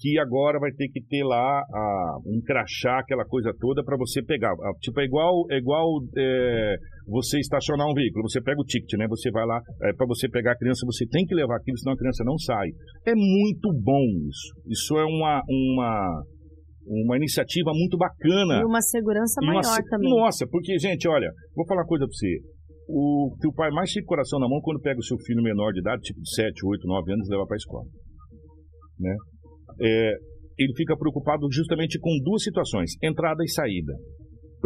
[0.00, 4.22] que agora vai ter que ter lá a, um crachá, aquela coisa toda, para você
[4.22, 4.52] pegar.
[4.52, 8.98] Ah, Tipo, é igual, é igual é, você estacionar um veículo, você pega o ticket,
[8.98, 9.06] né?
[9.08, 11.94] Você vai lá, é, para você pegar a criança, você tem que levar aquilo, senão
[11.94, 12.68] a criança não sai.
[13.06, 14.48] É muito bom isso.
[14.68, 16.22] Isso é uma, uma,
[16.86, 18.60] uma iniciativa muito bacana.
[18.60, 20.10] E uma segurança E uma maior se- também.
[20.10, 22.38] Nossa, porque, gente, olha, vou falar uma coisa pra você.
[22.88, 25.72] O que o pai mais fica coração na mão quando pega o seu filho menor
[25.72, 27.84] de idade, tipo de 7, 8, 9 anos, e leva pra escola.
[28.98, 29.14] Né?
[29.80, 30.12] É,
[30.58, 33.92] ele fica preocupado justamente com duas situações: entrada e saída.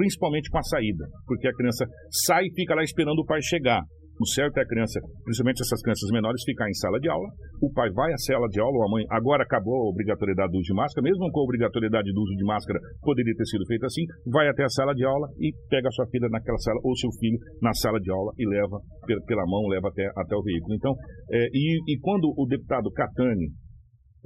[0.00, 1.84] Principalmente com a saída, porque a criança
[2.24, 3.84] sai e fica lá esperando o pai chegar.
[4.20, 7.28] O certo é a criança, principalmente essas crianças menores, ficar em sala de aula.
[7.60, 9.04] O pai vai à sala de aula, ou a mãe.
[9.10, 12.44] Agora acabou a obrigatoriedade do uso de máscara, mesmo com a obrigatoriedade do uso de
[12.44, 14.04] máscara, poderia ter sido feito assim.
[14.32, 17.12] Vai até a sala de aula e pega a sua filha naquela sala, ou seu
[17.20, 20.74] filho na sala de aula e leva pe- pela mão, leva até, até o veículo.
[20.76, 20.92] Então,
[21.32, 23.48] é, e, e quando o deputado Catani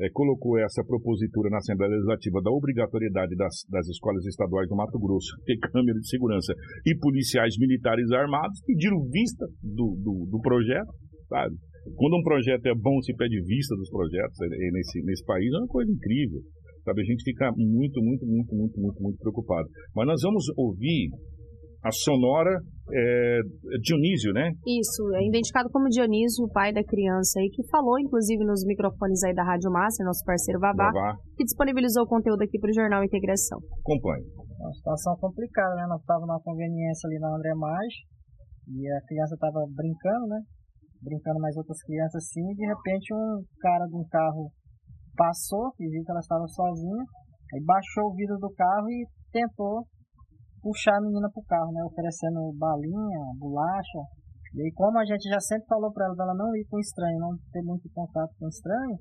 [0.01, 4.99] é, colocou essa propositura na Assembleia Legislativa da obrigatoriedade das, das escolas estaduais do Mato
[4.99, 6.53] Grosso ter câmera de segurança
[6.87, 10.93] e policiais militares armados, pediram vista do, do, do projeto,
[11.29, 11.55] sabe?
[11.97, 15.53] Quando um projeto é bom, se pede vista dos projetos é, é, nesse, nesse país,
[15.53, 16.41] é uma coisa incrível.
[16.83, 17.01] Sabe?
[17.01, 19.69] A gente fica muito, muito, muito, muito, muito, muito preocupado.
[19.95, 21.11] Mas nós vamos ouvir
[21.85, 22.57] a sonora
[22.93, 23.41] é,
[23.81, 24.49] Dionísio, né?
[24.65, 29.23] Isso, é identificado como Dionísio, o pai da criança aí, que falou, inclusive, nos microfones
[29.25, 32.75] aí da Rádio Massa, nosso parceiro Vavá, Vavá, que disponibilizou o conteúdo aqui para o
[32.75, 33.59] Jornal Integração.
[33.85, 34.25] acompanhe.
[34.61, 35.87] uma situação complicada, né?
[35.87, 37.93] Nós estávamos numa conveniência ali na André Mais
[38.69, 40.41] e a criança estava brincando, né?
[41.03, 44.49] Brincando mais outras crianças assim, e de repente um cara de um carro
[45.17, 47.05] passou, e viu que ela estava sozinha,
[47.53, 49.85] aí baixou o vidro do carro e tentou
[50.65, 51.85] puxar a menina pro carro, né?
[51.85, 54.01] Oferecendo balinha, bolacha.
[54.57, 57.21] E aí como a gente já sempre falou para ela, dela não ir com estranho,
[57.21, 58.97] não ter muito contato com estranho,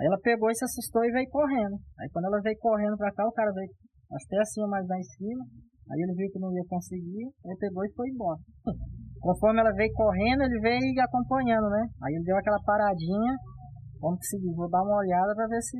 [0.00, 1.78] aí ela pegou e se assustou e veio correndo.
[2.00, 3.70] Aí quando ela veio correndo pra cá, o cara veio
[4.10, 5.44] até assim mais lá em cima.
[5.92, 8.40] Aí ele viu que não ia conseguir, ele pegou e foi embora.
[9.20, 11.86] Conforme ela veio correndo, ele veio acompanhando, né?
[12.02, 13.36] Aí ele deu aquela paradinha,
[14.00, 15.76] vamos seguir, vou dar uma olhada pra ver se,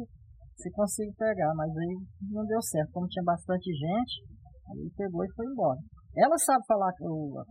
[0.57, 1.97] se consigo pegar, mas aí
[2.31, 2.92] não deu certo.
[2.92, 4.34] Como tinha bastante gente,
[4.70, 5.81] aí ele pegou e foi embora.
[6.16, 7.42] Ela sabe falar o,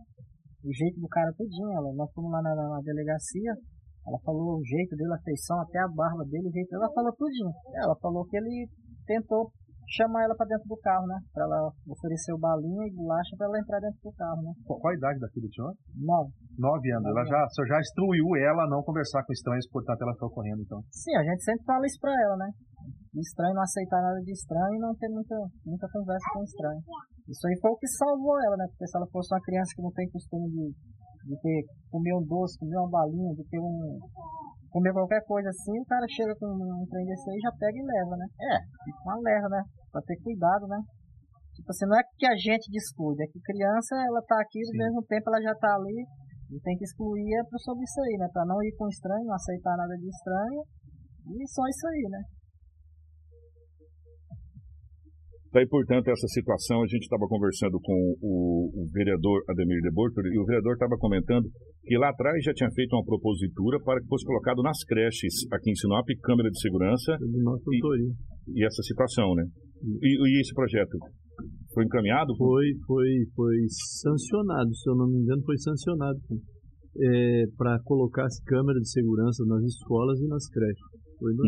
[0.64, 3.52] o jeito do cara tudinho, ela, nós fomos lá na, na delegacia,
[4.06, 7.12] ela falou o jeito dele, a feição, até a barba dele, o jeito ela falou
[7.16, 7.52] tudinho.
[7.82, 8.68] Ela falou que ele
[9.06, 9.50] tentou
[9.88, 11.18] chamar ela pra dentro do carro, né?
[11.32, 14.52] Pra ela oferecer o balinha e bolacha pra ela entrar dentro do carro, né?
[14.64, 15.72] Qual qual a idade da filha senhor?
[15.96, 16.32] Nove.
[16.58, 17.06] Nove anos.
[17.06, 20.80] Ela já, já instruiu ela a não conversar com estranhos, portanto ela foi correndo, então.
[20.90, 22.48] Sim, a gente sempre fala isso pra ela, né?
[23.14, 26.82] De estranho não aceitar nada de estranho e não ter muita, muita conversa com estranho.
[27.30, 28.66] Isso aí foi o que salvou ela, né?
[28.68, 30.66] Porque se ela fosse uma criança que não tem costume de,
[31.30, 31.62] de ter,
[31.94, 34.02] comer um doce, comer uma balinha, de ter um.
[34.68, 37.86] comer qualquer coisa assim, o cara chega com um trem desse aí, já pega e
[37.86, 38.26] leva, né?
[38.50, 39.62] É, fica uma leva, né?
[39.92, 40.82] Pra ter cuidado, né?
[41.54, 44.74] Tipo assim, não é que a gente descuide, é que criança, ela tá aqui, ao
[44.74, 46.02] mesmo tempo ela já tá ali,
[46.50, 48.28] e tem que excluir é sobre isso aí, né?
[48.32, 50.60] Pra não ir com estranho, não aceitar nada de estranho,
[51.30, 52.20] e só isso aí, né?
[55.54, 60.34] Daí, portanto, essa situação, a gente estava conversando com o, o, vereador Ademir de Bortoli,
[60.34, 61.46] e o vereador estava comentando
[61.86, 65.70] que lá atrás já tinha feito uma propositura para que fosse colocado nas creches aqui
[65.70, 67.16] em Sinop, câmera de segurança
[67.70, 69.46] e, e, essa situação, né?
[70.02, 70.98] E, e, esse projeto
[71.72, 72.34] foi encaminhado?
[72.36, 73.54] Foi, foi, foi
[74.02, 76.18] sancionado, se eu não me engano, foi sancionado
[76.98, 80.82] é, para colocar as câmeras de segurança nas escolas e nas creches.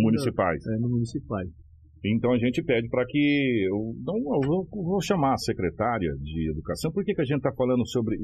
[0.01, 0.65] municipais?
[0.65, 1.66] É, no municipais.
[2.05, 3.67] Então a gente pede para que.
[3.69, 6.93] Eu, não, eu vou, vou, chamar a secretária de educação.
[6.93, 8.17] Por que, que a gente está falando sobre.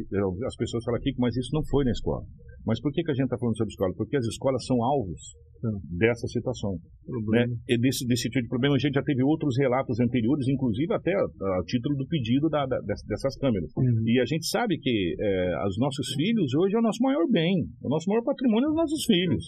[0.47, 2.23] As pessoas falam aqui, mas isso não foi na escola.
[2.67, 3.93] Mas por que, que a gente está falando sobre escola?
[3.97, 5.21] Porque as escolas são alvos
[5.99, 6.75] dessa situação.
[7.31, 7.47] Né?
[7.69, 11.13] E desse, desse tipo de problema, a gente já teve outros relatos anteriores, inclusive até
[11.15, 13.71] a, título do pedido da, da, dessas câmeras.
[13.77, 14.03] Uhum.
[14.07, 17.67] E a gente sabe que é, os nossos filhos hoje é o nosso maior bem,
[17.83, 19.45] o nosso maior patrimônio é os nossos filhos,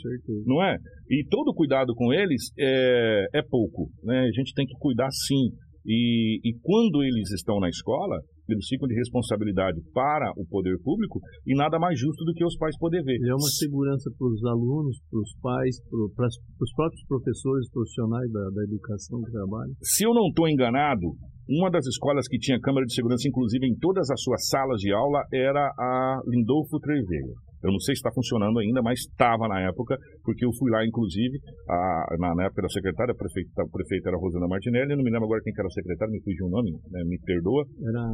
[0.46, 0.76] não é?
[1.10, 4.20] E todo cuidado com eles é, é pouco, né?
[4.28, 5.50] A gente tem que cuidar sim.
[5.84, 8.16] E, e quando eles estão na escola,
[8.48, 12.56] eles ficam de responsabilidade para o poder público e nada mais justo do que os
[12.56, 13.16] pais poder ver.
[13.22, 18.44] É uma segurança para os alunos, para os pais, para os próprios professores profissionais da,
[18.50, 19.74] da educação que trabalham.
[19.82, 21.06] Se eu não estou enganado,
[21.48, 24.92] uma das escolas que tinha câmera de segurança, inclusive em todas as suas salas de
[24.92, 27.34] aula, era a Lindolfo Treveiro.
[27.64, 30.84] Eu não sei se está funcionando ainda, mas estava na época, porque eu fui lá,
[30.84, 35.02] inclusive, a, na, na, época da secretária, a prefeita, a prefeita era Rosana Martinelli, não
[35.02, 37.64] me lembro agora quem era a secretária, me fugiu o nome, né, me perdoa.
[37.80, 38.04] Era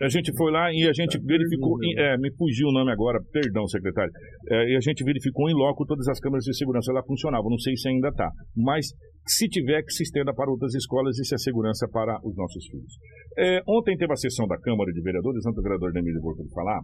[0.00, 3.66] a gente foi lá e a gente verificou, é, me fugiu o nome agora, perdão,
[3.66, 4.12] secretário.
[4.50, 7.48] É, e a gente verificou em loco todas as câmeras de segurança lá funcionavam.
[7.48, 8.86] Não sei se ainda está, mas
[9.26, 12.92] se tiver que se estenda para outras escolas, isso é segurança para os nossos filhos.
[13.38, 16.80] É, ontem teve a sessão da Câmara de Vereadores, antes do vereador Demir de falar.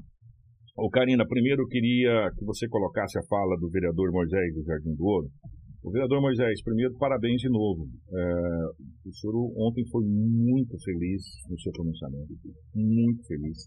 [0.77, 4.95] Ô, Karina, primeiro eu queria que você colocasse a fala do vereador Moisés do Jardim
[4.97, 5.29] do Ouro.
[5.83, 7.89] O vereador Moisés, primeiro, parabéns de novo.
[8.15, 8.19] É,
[9.05, 12.33] o senhor ontem foi muito feliz no seu pronunciamento.
[12.75, 13.59] Muito feliz.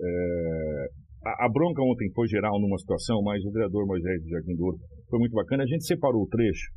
[0.00, 0.88] É,
[1.26, 4.64] a, a, bronca ontem foi geral numa situação, mas o vereador Moisés do Jardim do
[4.64, 4.78] Ouro
[5.10, 5.64] foi muito bacana.
[5.64, 6.72] A gente separou o trecho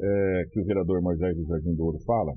[0.00, 2.32] é, que o vereador Moisés do Jardim do Ouro fala.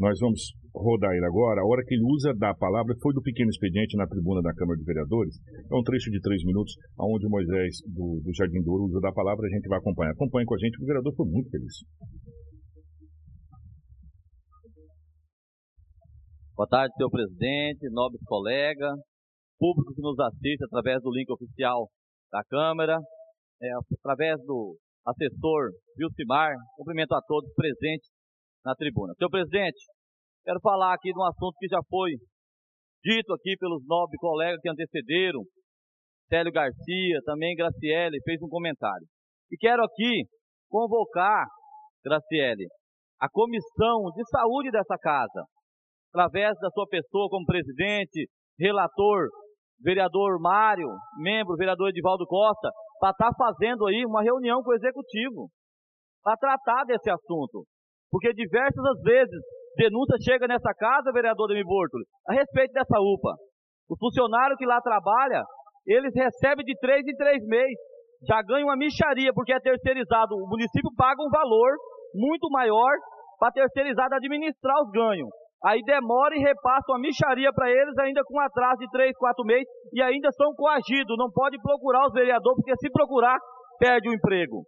[0.00, 1.60] Nós vamos rodar ele agora.
[1.60, 4.78] A hora que ele usa da palavra foi do pequeno expediente na tribuna da Câmara
[4.78, 5.36] de Vereadores.
[5.68, 9.12] É um trecho de três minutos, onde o Moisés do, do Jardim Douro usa da
[9.12, 9.44] palavra.
[9.44, 10.12] A gente vai acompanhar.
[10.12, 11.84] Acompanhe com a gente, o vereador foi muito feliz.
[16.56, 18.96] Boa tarde, senhor presidente, nobres colegas,
[19.58, 21.88] público que nos assiste através do link oficial
[22.32, 22.96] da Câmara,
[23.60, 23.68] é,
[24.00, 26.52] através do assessor Vilcimar.
[26.76, 28.08] Cumprimento a todos presentes
[28.64, 29.14] na tribuna.
[29.14, 29.78] Senhor presidente,
[30.44, 32.12] quero falar aqui de um assunto que já foi
[33.02, 35.42] dito aqui pelos nobres colegas que antecederam.
[36.28, 39.06] Célio Garcia, também Graciele, fez um comentário.
[39.50, 40.24] E quero aqui
[40.68, 41.44] convocar,
[42.04, 42.66] Graciele,
[43.20, 45.44] a comissão de saúde dessa casa,
[46.12, 49.28] através da sua pessoa como presidente, relator,
[49.80, 52.70] vereador Mário, membro, vereador Edivaldo Costa,
[53.00, 55.48] para estar tá fazendo aí uma reunião com o executivo,
[56.22, 57.64] para tratar desse assunto.
[58.10, 59.40] Porque diversas vezes
[59.76, 63.34] denúncia chega nessa casa, vereador Demi Bortoli, a respeito dessa UPA.
[63.88, 65.42] O funcionário que lá trabalha,
[65.86, 67.78] eles recebem de três em três meses.
[68.28, 70.34] Já ganha uma micharia, porque é terceirizado.
[70.36, 71.72] O município paga um valor
[72.14, 72.92] muito maior
[73.38, 75.28] para terceirizado administrar os ganhos.
[75.64, 79.66] Aí demora e repassa uma micharia para eles, ainda com atraso de três, quatro meses,
[79.92, 81.16] e ainda são coagidos.
[81.18, 83.38] Não pode procurar os vereadores, porque se procurar,
[83.78, 84.64] perde o emprego.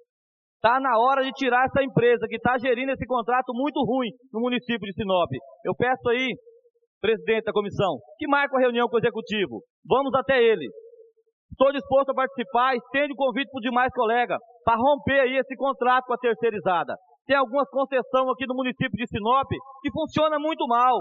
[0.62, 4.38] Está na hora de tirar essa empresa que está gerindo esse contrato muito ruim no
[4.38, 5.26] município de Sinop.
[5.66, 6.30] Eu peço aí,
[7.02, 9.58] presidente da comissão, que marque uma reunião com o executivo.
[9.82, 10.70] Vamos até ele.
[11.50, 15.56] Estou disposto a participar, estende o convite para os demais colegas, para romper aí esse
[15.56, 16.94] contrato com a terceirizada.
[17.26, 19.50] Tem algumas concessões aqui no município de Sinop
[19.82, 20.94] que funciona muito mal.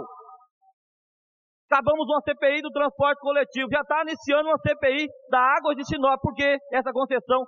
[1.69, 6.19] Acabamos uma CPI do transporte coletivo, já está iniciando uma CPI da água de Sinop,
[6.19, 7.45] porque essa concessão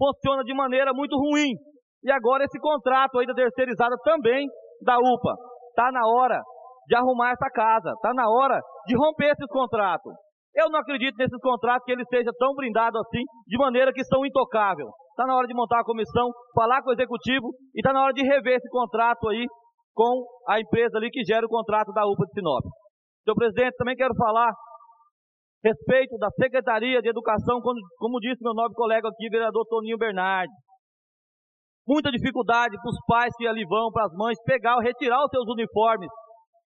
[0.00, 1.52] funciona de maneira muito ruim.
[2.02, 4.48] E agora esse contrato aí da terceirizada também
[4.82, 5.34] da UPA.
[5.68, 6.40] Está na hora
[6.88, 7.92] de arrumar essa casa.
[7.92, 10.12] Está na hora de romper esses contratos.
[10.56, 14.24] Eu não acredito nesses contratos que eles sejam tão blindados assim, de maneira que são
[14.24, 14.88] intocáveis.
[15.10, 18.12] Está na hora de montar a comissão, falar com o executivo e está na hora
[18.12, 19.46] de rever esse contrato aí
[19.94, 22.64] com a empresa ali que gera o contrato da UPA de Sinop.
[23.22, 24.50] Senhor presidente, também quero falar
[25.64, 30.52] respeito da Secretaria de Educação, como, disse meu nobre colega aqui, vereador Toninho Bernardi.
[31.86, 35.30] Muita dificuldade para os pais que ali vão, para as mães, pegar ou retirar os
[35.30, 36.08] seus uniformes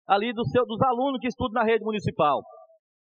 [0.06, 2.40] ali do seu, dos alunos que estudam na rede municipal.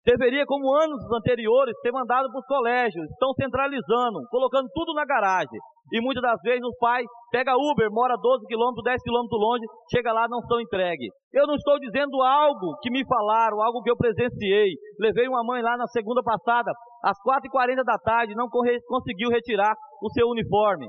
[0.06, 3.10] Deveria, como anos anteriores, ter mandado para os colégios.
[3.12, 5.60] Estão centralizando, colocando tudo na garagem.
[5.94, 10.12] E muitas das vezes o pai pega Uber, mora 12 quilômetros, 10 quilômetros longe, chega
[10.12, 11.08] lá não são entregues.
[11.32, 14.76] Eu não estou dizendo algo que me falaram, algo que eu presenciei.
[15.00, 16.72] Levei uma mãe lá na segunda passada,
[17.04, 20.88] às 4h40 da tarde, não conseguiu retirar o seu uniforme.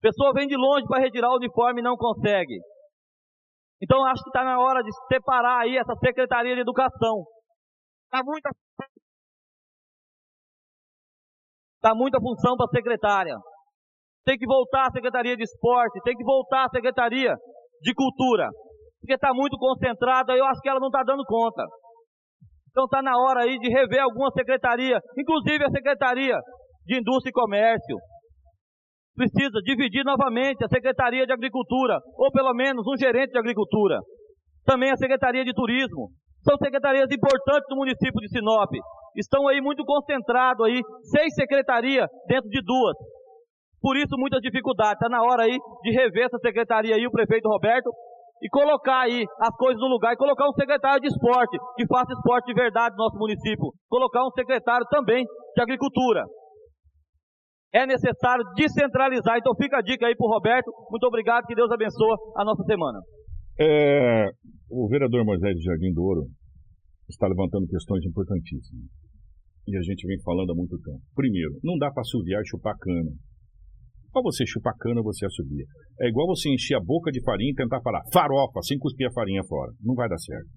[0.00, 2.60] Pessoa vem de longe para retirar o uniforme e não consegue.
[3.82, 7.24] Então acho que está na hora de separar aí essa Secretaria de Educação.
[8.04, 8.50] Está muita,
[11.80, 13.36] tá muita função para a secretária.
[14.24, 17.34] Tem que voltar a Secretaria de Esporte, tem que voltar a Secretaria
[17.82, 18.48] de Cultura.
[19.00, 21.62] Porque está muito concentrada, eu acho que ela não está dando conta.
[22.70, 26.36] Então está na hora aí de rever alguma secretaria, inclusive a Secretaria
[26.86, 27.96] de Indústria e Comércio.
[29.14, 34.00] Precisa dividir novamente a Secretaria de Agricultura, ou pelo menos um gerente de agricultura.
[34.64, 36.10] Também a Secretaria de Turismo.
[36.44, 38.70] São secretarias importantes do município de Sinop.
[39.16, 42.96] Estão aí muito concentrados aí, seis secretarias dentro de duas.
[43.80, 45.00] Por isso, muitas dificuldades.
[45.00, 47.90] Está na hora aí de rever essa secretaria aí, o prefeito Roberto,
[48.42, 52.12] e colocar aí as coisas no lugar, e colocar um secretário de esporte, que faça
[52.12, 53.72] esporte de verdade no nosso município.
[53.88, 55.24] Colocar um secretário também
[55.54, 56.24] de agricultura.
[57.72, 59.38] É necessário descentralizar.
[59.38, 60.70] Então fica a dica aí para o Roberto.
[60.90, 63.00] Muito obrigado, que Deus abençoe a nossa semana.
[63.58, 64.30] É,
[64.74, 66.26] o vereador Moisés Jardim do Ouro
[67.08, 68.90] está levantando questões importantíssimas.
[69.68, 71.00] E a gente vem falando há muito tempo.
[71.14, 73.12] Primeiro, não dá para assoviar e chupar cana.
[74.12, 75.64] Para você chupar cana, você assovia.
[76.00, 79.12] É igual você encher a boca de farinha e tentar falar farofa, sem cuspir a
[79.12, 79.72] farinha fora.
[79.80, 80.50] Não vai dar certo.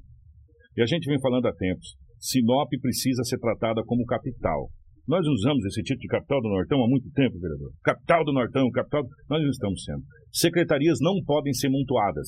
[0.75, 1.95] E a gente vem falando há tempos.
[2.19, 4.69] Sinop precisa ser tratada como capital.
[5.07, 7.71] Nós usamos esse título de capital do Nortão há muito tempo, vereador.
[7.83, 9.03] Capital do Nortão, capital.
[9.29, 10.03] Nós não estamos sendo.
[10.33, 12.27] Secretarias não podem ser montuadas.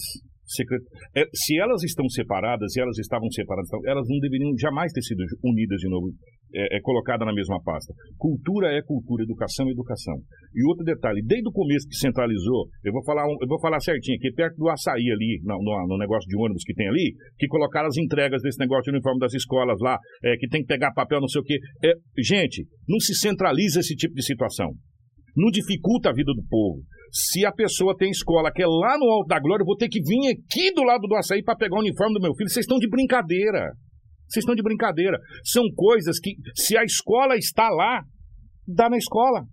[0.49, 0.81] Secret...
[1.15, 5.01] É, se elas estão separadas, e elas estavam separadas, então, elas não deveriam jamais ter
[5.01, 6.09] sido unidas de novo,
[6.53, 7.93] é, é colocada na mesma pasta.
[8.17, 10.15] Cultura é cultura, educação é educação.
[10.53, 14.17] E outro detalhe, desde o começo que centralizou, eu vou falar, eu vou falar certinho
[14.17, 17.47] aqui, perto do açaí ali, no, no, no, negócio de ônibus que tem ali, que
[17.47, 20.91] colocaram as entregas desse negócio de uniforme das escolas lá, é, que tem que pegar
[20.93, 21.59] papel, não sei o quê.
[21.83, 24.71] É, gente, não se centraliza esse tipo de situação.
[25.35, 26.81] Não dificulta a vida do povo.
[27.11, 29.89] Se a pessoa tem escola que é lá no Alto da Glória, eu vou ter
[29.89, 32.49] que vir aqui do lado do açaí para pegar o uniforme do meu filho.
[32.49, 33.73] Vocês estão de brincadeira.
[34.27, 35.17] Vocês estão de brincadeira.
[35.43, 38.01] São coisas que, se a escola está lá,
[38.67, 39.43] dá na escola.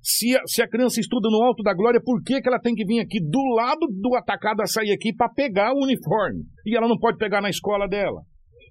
[0.00, 2.74] Se a, se a criança estuda no Alto da Glória, por que, que ela tem
[2.74, 6.44] que vir aqui do lado do atacado açaí aqui para pegar o uniforme?
[6.64, 8.22] E ela não pode pegar na escola dela.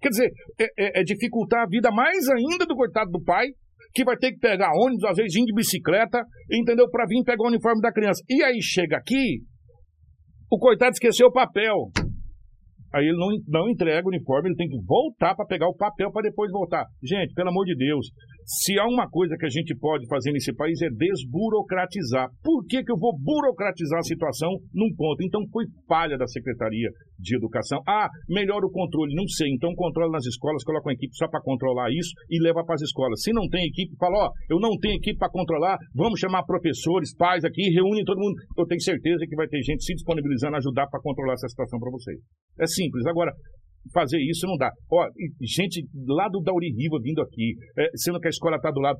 [0.02, 3.48] Quer dizer, é, é, é dificultar a vida mais ainda do coitado do pai,
[3.94, 6.90] que vai ter que pegar ônibus, às vezes indo de bicicleta, entendeu?
[6.90, 8.24] Para vir pegar o uniforme da criança.
[8.30, 9.42] E aí chega aqui,
[10.52, 11.76] o coitado esqueceu o papel.
[12.94, 16.12] Aí ele não, não entrega o uniforme, ele tem que voltar para pegar o papel
[16.12, 16.86] para depois voltar.
[17.04, 18.08] Gente, pelo amor de Deus,
[18.48, 22.30] se há uma coisa que a gente pode fazer nesse país é desburocratizar.
[22.42, 25.22] Por que, que eu vou burocratizar a situação num ponto?
[25.22, 26.88] Então foi falha da Secretaria
[27.20, 27.82] de Educação.
[27.86, 29.14] Ah, melhora o controle.
[29.14, 29.52] Não sei.
[29.52, 32.82] Então controla nas escolas, coloca uma equipe só para controlar isso e leva para as
[32.82, 33.22] escolas.
[33.22, 37.14] Se não tem equipe, fala: ó, eu não tenho equipe para controlar, vamos chamar professores,
[37.18, 38.36] pais aqui, reúne todo mundo.
[38.58, 41.80] Eu tenho certeza que vai ter gente se disponibilizando a ajudar para controlar essa situação
[41.80, 42.18] para vocês.
[42.62, 43.06] É simples.
[43.08, 43.34] Agora,
[43.94, 44.70] fazer isso não dá.
[44.92, 45.08] Ó,
[45.42, 48.98] gente lá do Dauri Riva vindo aqui, é, sendo que a escola está do lado.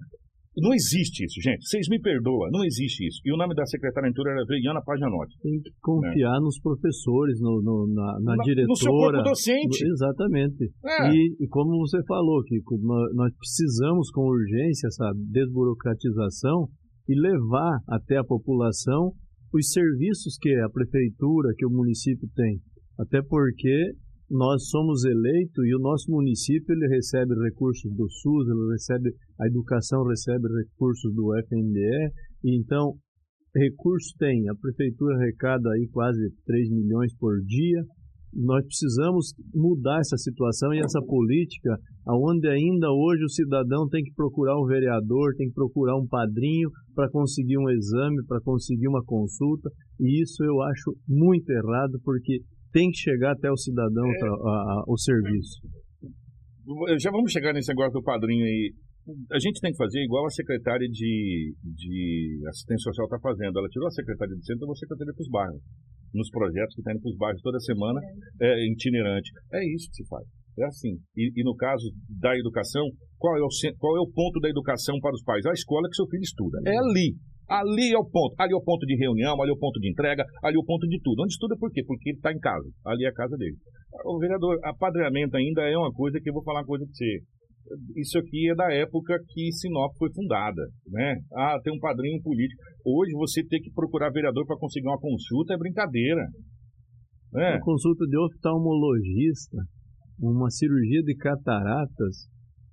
[0.60, 1.62] Não existe isso, gente.
[1.70, 3.22] Vocês me perdoam, não existe isso.
[3.24, 5.38] E o nome da secretária Intura era Veiana Paganotti.
[5.40, 6.40] Tem que confiar né?
[6.42, 8.68] nos professores, no, no na, na, na, diretora.
[8.68, 9.86] No seu corpo docente.
[9.86, 10.64] No, exatamente.
[10.84, 11.14] É.
[11.14, 12.58] E, e, como você falou, que
[13.14, 16.68] nós precisamos com urgência essa desburocratização
[17.08, 19.14] e levar até a população
[19.54, 22.60] os serviços que a prefeitura, que o município tem.
[23.00, 23.94] Até porque
[24.30, 29.10] nós somos eleitos e o nosso município ele recebe recursos do SUS, ele recebe
[29.40, 32.12] a educação recebe recursos do FNDE,
[32.44, 32.96] então
[33.56, 37.84] recursos tem, a prefeitura arrecada aí quase 3 milhões por dia.
[38.34, 44.14] Nós precisamos mudar essa situação e essa política, aonde ainda hoje o cidadão tem que
[44.14, 49.04] procurar um vereador, tem que procurar um padrinho para conseguir um exame, para conseguir uma
[49.04, 49.70] consulta,
[50.00, 54.26] e isso eu acho muito errado, porque tem que chegar até o cidadão é.
[54.26, 55.62] a, a, o serviço.
[57.00, 58.74] Já vamos chegar nesse negócio do padrinho aí.
[59.32, 63.58] A gente tem que fazer igual a secretária de, de assistência social está fazendo.
[63.58, 65.64] Ela tirou a secretaria de centro e a secretaria para os bairros.
[66.14, 68.02] nos projetos que está indo para os bairros toda semana,
[68.42, 69.32] é itinerante.
[69.54, 70.28] É isso que se faz.
[70.60, 71.00] É assim.
[71.16, 71.88] E, e no caso
[72.20, 72.84] da educação,
[73.18, 73.48] qual é, o,
[73.78, 75.46] qual é o ponto da educação para os pais?
[75.46, 76.60] A escola que seu filho estuda.
[76.68, 77.16] É ali.
[77.50, 78.36] Ali é o ponto.
[78.38, 80.66] Ali é o ponto de reunião, ali é o ponto de entrega, ali é o
[80.66, 81.24] ponto de tudo.
[81.24, 81.84] Onde estuda por quê?
[81.86, 82.68] Porque ele está em casa.
[82.86, 83.56] Ali é a casa dele.
[84.06, 87.20] O vereador, apadreamento ainda é uma coisa que eu vou falar uma coisa para você.
[87.96, 91.16] Isso aqui é da época que Sinop foi fundada, né?
[91.36, 92.62] Ah, tem um padrinho político.
[92.86, 96.24] Hoje você ter que procurar vereador para conseguir uma consulta é brincadeira.
[97.34, 97.52] Né?
[97.52, 99.58] Uma consulta de oftalmologista,
[100.20, 102.30] uma cirurgia de cataratas,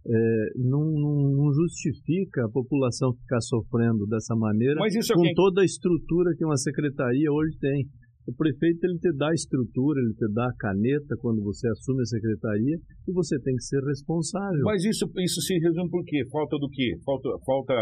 [0.06, 6.44] é, não, não, justifica a população ficar sofrendo dessa maneira com toda a estrutura que
[6.44, 7.88] uma secretaria hoje tem.
[8.26, 12.00] O prefeito ele te dá a estrutura, ele te dá a caneta quando você assume
[12.02, 12.76] a secretaria
[13.06, 14.62] e você tem que ser responsável.
[14.64, 16.24] Mas isso, isso se resume por quê?
[16.30, 16.96] Falta do quê?
[17.04, 17.74] Falta, falta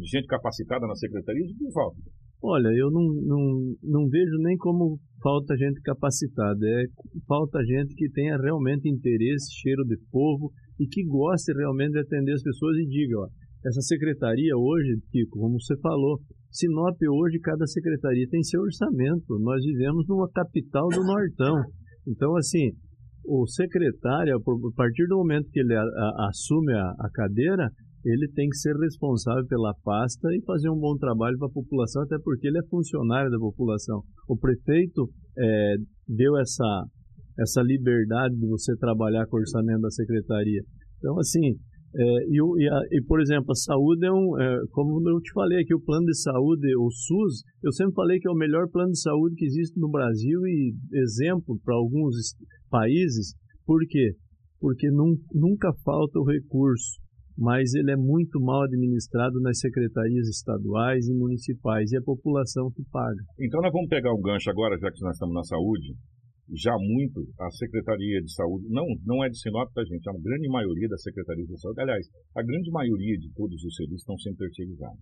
[0.00, 1.46] gente capacitada na secretaria?
[1.46, 1.96] Que falta?
[2.42, 6.84] Olha, eu não, não, não vejo nem como falta gente capacitada, é
[7.28, 10.50] falta gente que tenha realmente interesse, cheiro de povo
[10.80, 13.28] e que goste realmente de atender as pessoas e diga, ó,
[13.66, 16.18] essa secretaria hoje, Kiko, como você falou,
[16.50, 19.38] Sinop hoje, cada secretaria tem seu orçamento.
[19.38, 21.62] Nós vivemos numa capital do Nortão.
[22.08, 22.72] Então, assim,
[23.24, 27.70] o secretário, a partir do momento que ele a, a, assume a, a, cadeira,
[28.04, 32.02] ele tem que ser responsável pela pasta e fazer um bom trabalho para a população,
[32.02, 34.02] até porque ele é funcionário da população.
[34.26, 35.08] O prefeito
[35.38, 35.74] é,
[36.08, 36.84] deu essa,
[37.40, 40.62] essa liberdade de você trabalhar com o orçamento da secretaria.
[40.98, 41.56] Então, assim,
[41.92, 45.32] é, e, e, a, e, por exemplo, a saúde é um, é, como eu te
[45.32, 48.68] falei aqui, o plano de saúde, o SUS, eu sempre falei que é o melhor
[48.70, 52.14] plano de saúde que existe no Brasil e exemplo para alguns
[52.70, 53.34] países.
[53.66, 54.14] Por quê?
[54.60, 57.00] Porque num, nunca falta o recurso,
[57.36, 62.84] mas ele é muito mal administrado nas secretarias estaduais e municipais e a população que
[62.92, 63.22] paga.
[63.40, 65.96] Então nós vamos pegar um gancho agora, já que nós estamos na saúde,
[66.54, 70.08] já muito a Secretaria de Saúde, não, não é de Sinop, tá, gente?
[70.08, 74.02] A grande maioria das secretarias de saúde, aliás, a grande maioria de todos os serviços
[74.02, 75.00] estão sendo terceirizados.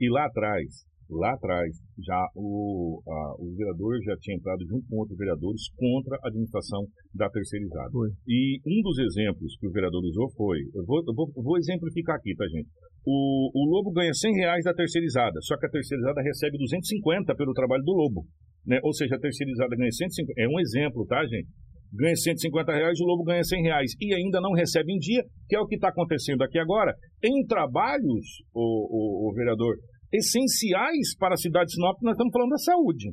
[0.00, 4.96] E lá atrás, lá atrás, já o, a, o vereador já tinha entrado junto com
[4.96, 7.90] outros vereadores contra a administração da terceirizada.
[7.90, 8.10] Foi.
[8.26, 12.16] E um dos exemplos que o vereador usou foi, eu vou, eu vou, vou exemplificar
[12.16, 12.68] aqui, tá, gente?
[13.06, 17.52] O, o Lobo ganha 100 reais da terceirizada, só que a terceirizada recebe 250 pelo
[17.52, 18.24] trabalho do Lobo
[18.66, 18.78] né?
[18.82, 21.48] ou seja, a terceirizada ganha 150, é um exemplo, tá, gente?
[21.92, 25.54] Ganha 150 reais, o Lobo ganha 100 reais e ainda não recebe em dia, que
[25.54, 26.92] é o que está acontecendo aqui agora,
[27.22, 29.76] em trabalhos, o, o, o, vereador,
[30.12, 33.12] essenciais para a cidade de Sinop, nós estamos falando da saúde.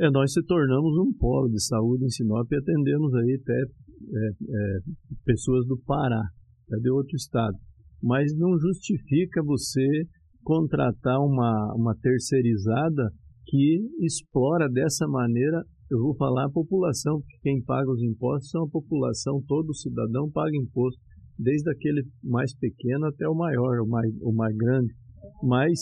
[0.00, 4.28] É, nós se tornamos um polo de saúde em Sinop e atendemos aí até é,
[4.28, 4.78] é,
[5.24, 6.22] pessoas do Pará,
[6.72, 7.56] é de outro estado.
[8.02, 9.86] Mas não justifica você
[10.42, 13.10] contratar uma, uma terceirizada
[13.52, 18.64] que explora dessa maneira, eu vou falar a população, porque quem paga os impostos são
[18.64, 20.98] a população, todo cidadão paga imposto,
[21.38, 24.94] desde aquele mais pequeno até o maior, o mais, o mais grande.
[25.42, 25.80] Mas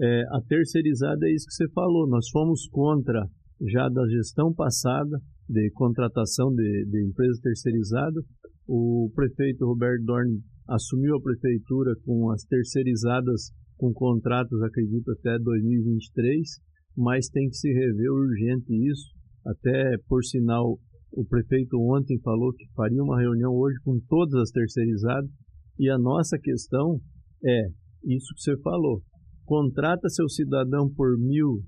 [0.00, 3.26] é, a terceirizada é isso que você falou, nós fomos contra
[3.70, 8.22] já da gestão passada de contratação de, de empresa terceirizada.
[8.66, 16.71] O prefeito Roberto Dorn assumiu a prefeitura com as terceirizadas com contratos, acredito, até 2023
[16.96, 19.10] mas tem que se rever urgente isso.
[19.44, 20.78] Até, por sinal,
[21.12, 25.30] o prefeito ontem falou que faria uma reunião hoje com todas as terceirizadas
[25.78, 27.00] e a nossa questão
[27.44, 27.66] é
[28.04, 29.02] isso que você falou.
[29.44, 31.60] Contrata seu cidadão por mil,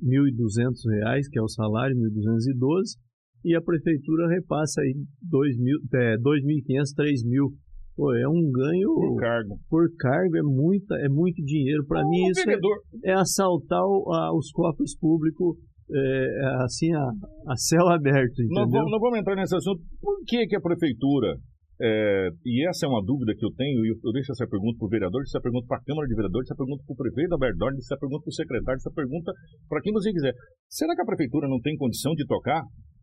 [0.00, 2.96] mil e duzentos reais, que é o salário, mil duzentos e doze,
[3.44, 7.52] e a prefeitura repassa aí dois mil, é, dois mil e quinhentos, três mil
[7.94, 9.58] Pô, é um ganho por cargo.
[9.68, 11.84] Por cargo é muita, é muito dinheiro.
[11.86, 15.56] Para mim isso é, é, assaltar o, a, os cofres públicos
[15.94, 18.40] é, assim a, a, céu aberto.
[18.40, 18.64] Entendeu?
[18.64, 19.82] Não vamos, não vamos entrar nesse assunto.
[20.00, 21.36] Por que, que a prefeitura
[21.82, 24.78] é, e essa é uma dúvida que eu tenho, e eu, eu deixo essa pergunta
[24.78, 27.30] para o vereador, essa pergunta para a Câmara de Vereadores, essa pergunta para o prefeito
[27.30, 29.32] da Berdorne, essa pergunta para o secretário, essa pergunta
[29.68, 30.32] para quem você quiser.
[30.70, 32.62] Será que a prefeitura não tem condição de tocar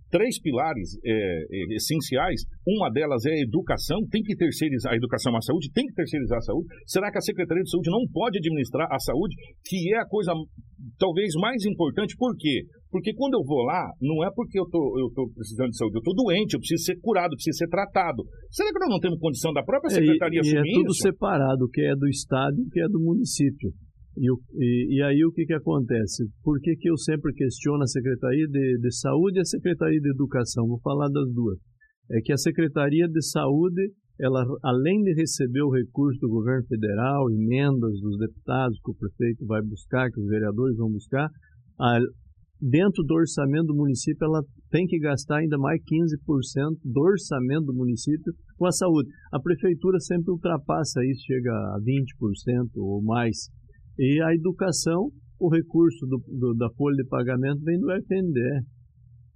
[0.09, 2.41] três pilares é, é, essenciais.
[2.67, 6.37] Uma delas é a educação, tem que terceirizar a educação à saúde, tem que terceirizar
[6.37, 6.67] a saúde.
[6.85, 9.35] Será que a Secretaria de Saúde não pode administrar a saúde,
[9.65, 10.33] que é a coisa
[10.97, 12.15] talvez mais importante?
[12.17, 12.65] Por quê?
[12.91, 15.97] Porque quando eu vou lá, não é porque eu tô, eu tô precisando de saúde,
[15.97, 18.25] eu tô doente, eu preciso ser curado, eu preciso ser tratado.
[18.49, 20.91] Será que nós não temos condição da própria Secretaria é, e, assumir e é tudo
[20.91, 21.01] isso?
[21.03, 23.71] separado, o que é do Estado e o que é do município.
[24.19, 26.27] E, e, e, aí o que, que acontece?
[26.43, 30.09] Por que, que eu sempre questiono a Secretaria de, de Saúde e a Secretaria de
[30.09, 30.67] Educação?
[30.67, 31.57] Vou falar das duas.
[32.11, 37.31] É que a Secretaria de Saúde, ela, além de receber o recurso do governo federal,
[37.31, 41.29] emendas dos deputados que o prefeito vai buscar, que os vereadores vão buscar,
[41.79, 41.99] a,
[42.59, 47.73] dentro do orçamento do município, ela tem que gastar ainda mais 15% do orçamento do
[47.73, 49.09] município com a saúde.
[49.31, 53.47] A prefeitura sempre ultrapassa isso, chega a 20% ou mais.
[53.99, 58.65] E a educação, o recurso do, do, da folha de pagamento vem do FNDE.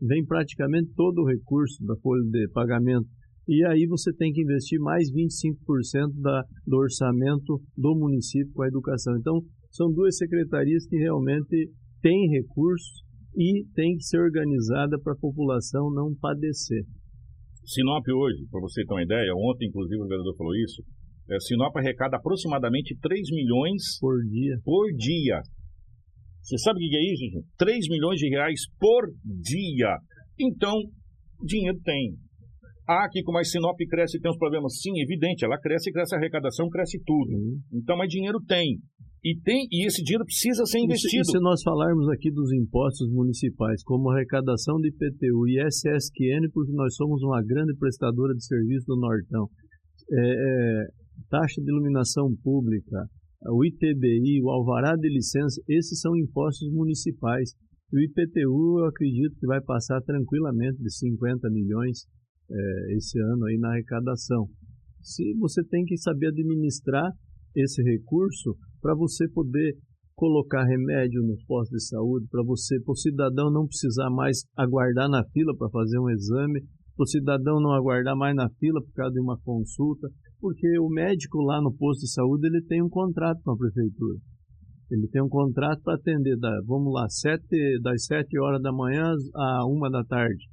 [0.01, 3.05] Vem praticamente todo o recurso da folha de pagamento.
[3.45, 8.69] E aí você tem que investir mais 25% da, do orçamento do município com a
[8.69, 9.17] educação.
[9.17, 11.69] Então, são duas secretarias que realmente
[12.01, 13.03] têm recursos
[13.35, 16.85] e tem que ser organizada para a população não padecer.
[17.65, 20.81] Sinop hoje, para você ter uma ideia, ontem inclusive o vereador falou isso,
[21.29, 24.57] é, Sinop arrecada aproximadamente 3 milhões por dia.
[24.63, 25.41] Por dia.
[26.41, 27.47] Você sabe o que é isso, gente?
[27.57, 29.07] 3 milhões de reais por
[29.41, 29.97] dia.
[30.37, 30.75] Então,
[31.45, 32.15] dinheiro tem.
[32.87, 34.81] Ah, que como a Sinop cresce tem uns problemas.
[34.81, 37.31] Sim, evidente, ela cresce, cresce a arrecadação, cresce tudo.
[37.31, 37.59] Uhum.
[37.71, 38.77] Então, mas dinheiro tem.
[39.23, 41.21] E, tem, e esse dinheiro precisa ser investido.
[41.21, 45.65] E se, e se nós falarmos aqui dos impostos municipais, como arrecadação de IPTU e
[45.65, 49.47] SSQN, porque nós somos uma grande prestadora de serviço do Nortão,
[50.11, 50.87] é, é,
[51.29, 53.07] taxa de iluminação pública,
[53.45, 57.51] o ITBI, o alvará de licença, esses são impostos municipais.
[57.91, 62.05] O IPTU, eu acredito que vai passar tranquilamente de 50 milhões
[62.49, 64.47] é, esse ano aí na arrecadação.
[65.01, 67.11] Se você tem que saber administrar
[67.55, 69.75] esse recurso para você poder
[70.15, 75.09] colocar remédio nos postos de saúde, para você, para o cidadão não precisar mais aguardar
[75.09, 76.61] na fila para fazer um exame,
[76.95, 80.07] para o cidadão não aguardar mais na fila por causa de uma consulta,
[80.43, 84.19] porque o médico lá no posto de saúde ele tem um contrato com a prefeitura.
[84.91, 89.13] Ele tem um contrato para atender, da, vamos lá, sete, das 7 horas da manhã
[89.33, 90.43] a uma da tarde.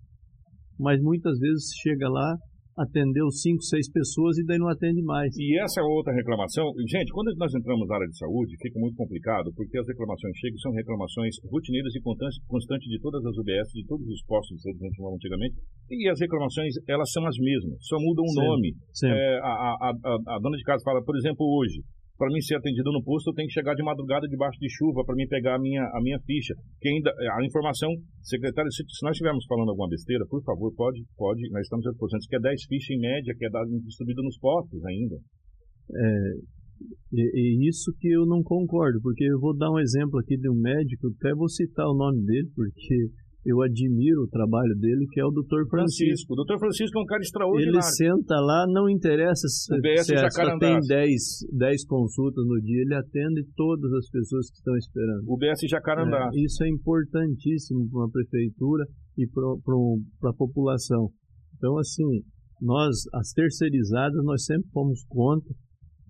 [0.78, 2.36] Mas muitas vezes chega lá,
[2.78, 5.34] atendeu cinco, seis pessoas e daí não atende mais.
[5.36, 6.66] E essa é outra reclamação.
[6.86, 10.58] Gente, quando nós entramos na área de saúde, fica muito complicado, porque as reclamações chegam
[10.58, 14.78] são reclamações rotineiras e constantes de todas as UBS, de todos os postos de saúde
[14.78, 15.56] que antigamente,
[15.90, 18.74] e as reclamações, elas são as mesmas, só mudam o nome.
[19.04, 21.82] É, a, a, a, a dona de casa fala, por exemplo, hoje,
[22.20, 25.00] para mim ser atendido no posto, eu tenho que chegar de madrugada debaixo de chuva
[25.06, 26.52] para mim pegar a minha, a minha ficha.
[26.78, 27.88] Que ainda, a informação,
[28.20, 31.90] secretário, se, se nós estivermos falando alguma besteira, por favor, pode, pode, nós estamos à
[31.90, 32.20] disposição.
[32.28, 35.16] Que é 10 fichas em média, que é dado distribuído nos postos ainda.
[35.96, 36.32] É,
[37.10, 40.60] e, isso que eu não concordo, porque eu vou dar um exemplo aqui de um
[40.60, 43.08] médico, até vou citar o nome dele, porque
[43.44, 45.64] eu admiro o trabalho dele, que é o Dr.
[45.68, 46.34] Francisco.
[46.34, 46.58] O Dr.
[46.58, 47.72] Francisco é um cara extraordinário.
[47.72, 51.22] Ele senta lá, não interessa se, é, só tem 10,
[51.52, 55.24] 10 consultas no dia, ele atende todas as pessoas que estão esperando.
[55.26, 56.28] O BS Jacarandá.
[56.32, 58.84] É, isso é importantíssimo para uma prefeitura
[59.16, 61.10] e para a população.
[61.56, 62.22] Então, assim,
[62.60, 65.48] nós, as terceirizadas, nós sempre fomos contra.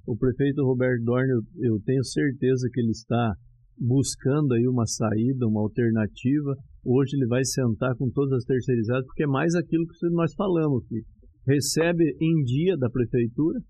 [0.06, 3.34] O prefeito Roberto Dorne, eu, eu tenho certeza que ele está
[3.80, 6.54] buscando aí uma saída, uma alternativa
[6.84, 10.86] Hoje ele vai sentar com todas as terceirizadas, porque é mais aquilo que nós falamos,
[10.88, 11.02] que
[11.46, 13.60] recebe em dia da prefeitura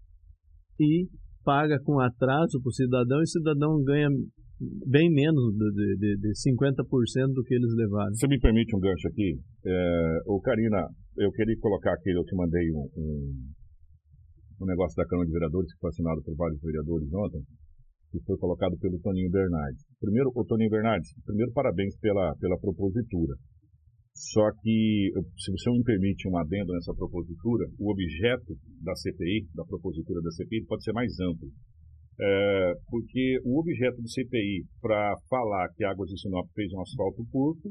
[0.78, 1.08] e
[1.44, 4.08] paga com atraso para o cidadão e o cidadão ganha
[4.86, 8.14] bem menos de, de, de 50% do que eles levaram.
[8.14, 9.40] Você me permite um gancho aqui?
[9.66, 10.86] É, o Karina,
[11.16, 13.32] eu queria colocar aqui, eu te mandei um, um,
[14.62, 17.42] um negócio da Câmara de Vereadores que foi assinado por vários vereadores ontem
[18.10, 19.82] que foi colocado pelo Toninho Bernardes.
[20.00, 23.34] Primeiro, o Toninho Bernardes, primeiro parabéns pela, pela propositura.
[24.12, 28.52] Só que, se você me permite um adendo nessa propositura, o objeto
[28.82, 31.48] da CPI, da propositura da CPI, pode ser mais amplo.
[32.20, 37.24] É, porque o objeto do CPI para falar que Águas de Sinop fez um asfalto
[37.30, 37.70] curto,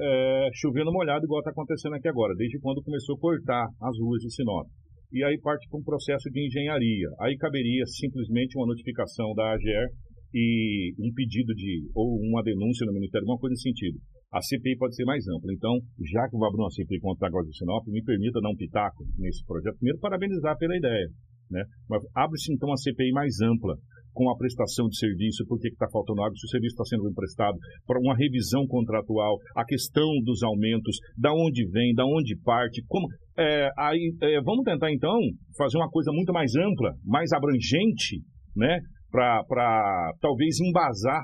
[0.00, 4.22] é, chovendo molhado, igual está acontecendo aqui agora, desde quando começou a cortar as ruas
[4.22, 4.68] de Sinop
[5.12, 7.08] e aí parte para um processo de engenharia.
[7.20, 9.88] Aí caberia simplesmente uma notificação da AGR
[10.34, 13.98] e um pedido de, ou uma denúncia no Ministério, alguma coisa nesse sentido.
[14.30, 15.52] A CPI pode ser mais ampla.
[15.54, 15.72] Então,
[16.12, 18.56] já que vou abrir uma CPI contra a Água de Sinop, me permita dar um
[18.56, 19.76] pitaco nesse projeto.
[19.76, 21.08] Primeiro, parabenizar pela ideia.
[21.50, 21.64] Né?
[21.88, 23.74] Mas abre-se então uma CPI mais ampla,
[24.18, 27.04] com a prestação de serviço, por que está faltando água, se o serviço está sendo
[27.04, 27.56] bem prestado,
[27.86, 33.06] para uma revisão contratual, a questão dos aumentos, da onde vem, da onde parte, como.
[33.38, 35.14] É, aí, é, vamos tentar então
[35.56, 38.18] fazer uma coisa muito mais ampla, mais abrangente,
[38.56, 38.80] né?
[39.08, 41.22] Para talvez embasar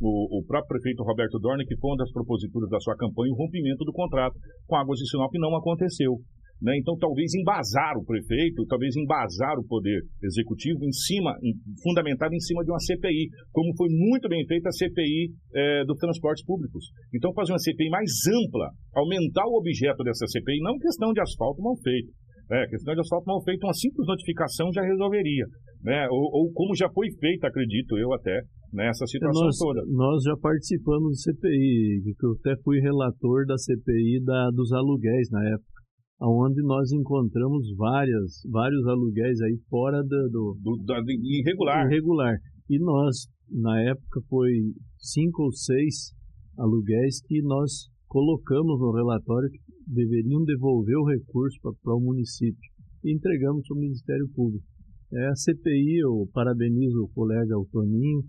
[0.00, 3.36] o, o, próprio prefeito Roberto Dorne, que foi uma das proposituras da sua campanha, o
[3.36, 6.14] rompimento do contrato com Águas de Sinop não aconteceu.
[6.60, 6.76] Né?
[6.78, 12.40] Então, talvez embasar o prefeito, talvez embasar o poder executivo em cima, em, fundamentado em
[12.40, 16.90] cima de uma CPI, como foi muito bem feita a CPI é, dos transportes públicos.
[17.14, 21.62] Então, fazer uma CPI mais ampla, aumentar o objeto dessa CPI, não questão de asfalto
[21.62, 22.10] mal feito.
[22.50, 25.46] É, questão de asfalto mal feito, uma simples notificação já resolveria.
[25.84, 26.08] Né?
[26.10, 28.40] Ou, ou como já foi feita, acredito eu até,
[28.72, 29.82] nessa situação nós, toda.
[29.86, 35.28] Nós já participamos do CPI, que eu até fui relator da CPI da, dos aluguéis
[35.30, 35.77] na época,
[36.20, 41.86] onde nós encontramos várias, vários aluguéis aí fora do, do, do de, irregular.
[41.86, 42.36] irregular.
[42.68, 44.50] E nós, na época, foi
[44.98, 46.12] cinco ou seis
[46.58, 52.68] aluguéis que nós colocamos no relatório que deveriam devolver o recurso para o município
[53.04, 54.64] e entregamos para o Ministério Público.
[55.12, 58.22] É, a CPI, eu parabenizo o colega Toninho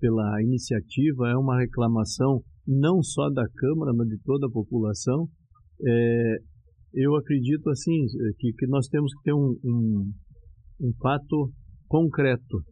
[0.00, 5.28] pela iniciativa, é uma reclamação não só da Câmara, mas de toda a população.
[5.86, 6.36] É,
[6.94, 8.06] eu acredito assim
[8.38, 10.12] que, que nós temos que ter um, um,
[10.80, 11.50] um fato
[11.88, 12.62] concreto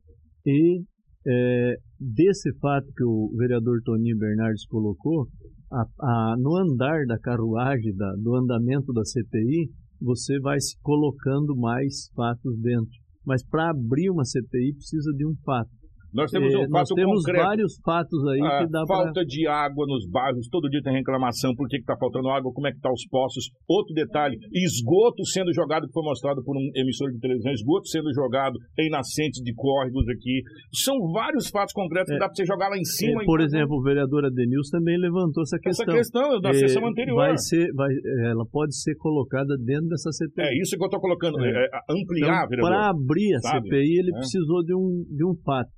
[0.47, 0.83] e
[1.27, 5.29] é, desse fato que o vereador Toninho Bernardes colocou,
[5.71, 9.71] a, a, no andar da carruagem, da, do andamento da CPI,
[10.01, 12.91] você vai se colocando mais fatos dentro.
[13.25, 15.71] Mas para abrir uma CPI precisa de um fato.
[16.13, 19.47] Nós temos um é, nós temos vários fatos aí Ah, que dá falta para de
[19.49, 22.77] água nos bairros, todo dia tem reclamação, por que está faltando água, como é que
[22.77, 23.45] estão os poços.
[23.69, 28.13] Outro detalhe, esgoto sendo jogado, que foi mostrado por um emissor de televisão, esgoto sendo
[28.13, 30.43] jogado em nascentes de córregos aqui.
[30.85, 33.23] São vários fatos concretos que dá para você jogar lá em cima.
[33.23, 35.95] É, por e- exemplo, o vereador Adenilson também levantou essa Essa questão.
[35.95, 37.17] questão da É, sessão anterior.
[37.17, 37.89] Vai ser, vai,
[38.31, 40.45] ela pode ser colocada dentro dessa CPI.
[40.45, 41.49] É isso que eu estou colocando, É.
[41.49, 42.71] é, é, ampliar, vereador.
[42.71, 43.69] Para abrir a sabe?
[43.69, 44.19] CPI, ele É.
[44.19, 45.71] precisou de um, de um fato.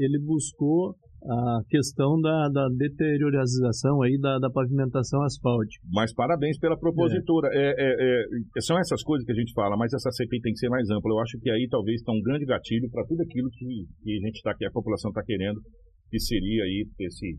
[0.00, 5.84] Ele buscou a questão da, da deteriorização aí da, da pavimentação asfáltica.
[5.92, 7.48] Mas parabéns pela propositura.
[7.52, 8.24] É, é,
[8.56, 10.88] é, são essas coisas que a gente fala, mas essa CPI tem que ser mais
[10.88, 11.12] ampla.
[11.12, 13.66] Eu acho que aí talvez está um grande gatilho para tudo aquilo que,
[14.02, 15.60] que a gente está aqui, a população está querendo,
[16.10, 17.38] que seria aí esse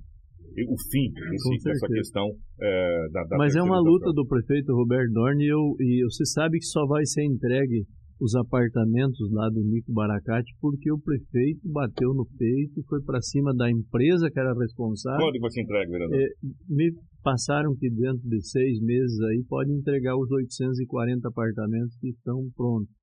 [0.68, 2.28] o fim desse, dessa questão
[2.59, 6.26] é, da, da Mas é uma luta do prefeito Roberto Dorn e, eu, e você
[6.26, 7.86] sabe que só vai ser entregue
[8.22, 13.19] os apartamentos lá do Nico Baracate porque o prefeito bateu no peito e foi para
[13.19, 15.26] cima da empresa que era responsável.
[15.26, 16.22] Quando você entrega, vereador?
[16.22, 16.28] É,
[16.69, 16.93] me
[17.24, 22.93] passaram que dentro de seis meses aí pode entregar os 840 apartamentos que estão prontos.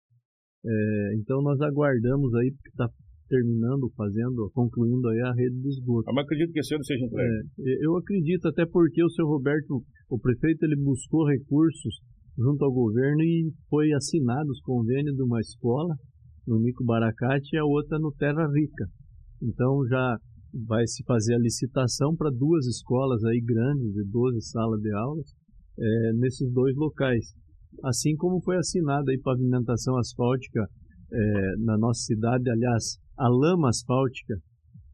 [0.64, 2.88] É, então nós aguardamos aí porque está
[3.28, 6.12] terminando, fazendo, concluindo aí a rede de esgoto.
[6.14, 7.48] Mas acredito que esse ano seja entregue.
[7.58, 12.06] É, eu acredito até porque o seu Roberto, o prefeito, ele buscou recursos
[12.38, 15.94] junto ao governo e foi assinado os convênios de uma escola
[16.46, 18.86] no Nico Baracate e a outra no Terra Rica.
[19.42, 20.16] Então já
[20.66, 25.26] vai se fazer a licitação para duas escolas aí grandes, de 12 salas de aulas,
[25.78, 27.26] é, nesses dois locais.
[27.84, 30.66] Assim como foi assinada aí pavimentação asfáltica
[31.12, 34.36] é, na nossa cidade, aliás, a lama asfáltica,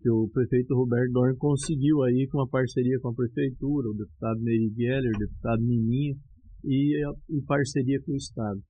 [0.01, 4.41] que o prefeito Roberto Dorn conseguiu aí com uma parceria com a prefeitura, o deputado
[4.41, 6.17] Neri Geller, o deputado Mininho,
[6.65, 8.61] e em parceria com o Estado.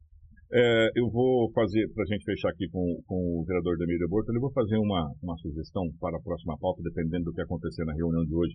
[0.53, 4.37] É, eu vou fazer, para a gente fechar aqui com, com o vereador Demílio Bortoli,
[4.37, 7.95] eu vou fazer uma, uma sugestão para a próxima pauta, dependendo do que acontecer na
[7.95, 8.55] reunião de hoje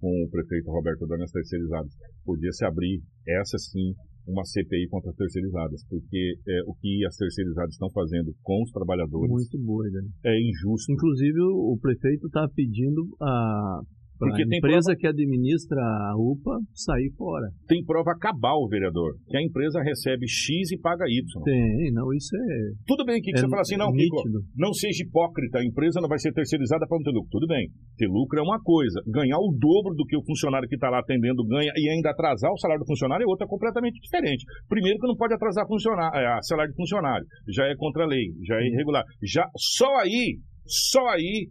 [0.00, 1.92] com o prefeito Roberto Dorn nas terceirizadas.
[2.24, 3.94] Podia se abrir, essa sim,
[4.26, 8.70] uma CPI contra as terceirizadas, porque é, o que as terceirizadas estão fazendo com os
[8.70, 10.02] trabalhadores Muito boa, né?
[10.26, 10.92] é injusto.
[10.92, 13.80] Inclusive, o prefeito está pedindo a
[14.18, 17.46] Porque a empresa que administra a UPA sair fora.
[17.68, 21.22] Tem prova cabal, vereador, que a empresa recebe X e paga Y.
[21.44, 22.74] Tem, não, isso é.
[22.86, 24.38] Tudo bem que, que É você fala assim, não, Kiko, nítido.
[24.56, 27.30] não seja hipócrita, a empresa não vai ser terceirizada para não ter lucro.
[27.30, 30.74] Tudo bem, ter lucro é uma coisa, ganhar o dobro do que o funcionário que
[30.74, 34.44] está lá atendendo ganha e ainda atrasar o salário do funcionário é outra completamente diferente.
[34.68, 38.26] Primeiro que não pode atrasar funcionário, é, salário de funcionário, já é contra a lei,
[38.46, 39.04] já é irregular.
[39.22, 41.48] Já, só aí, só aí...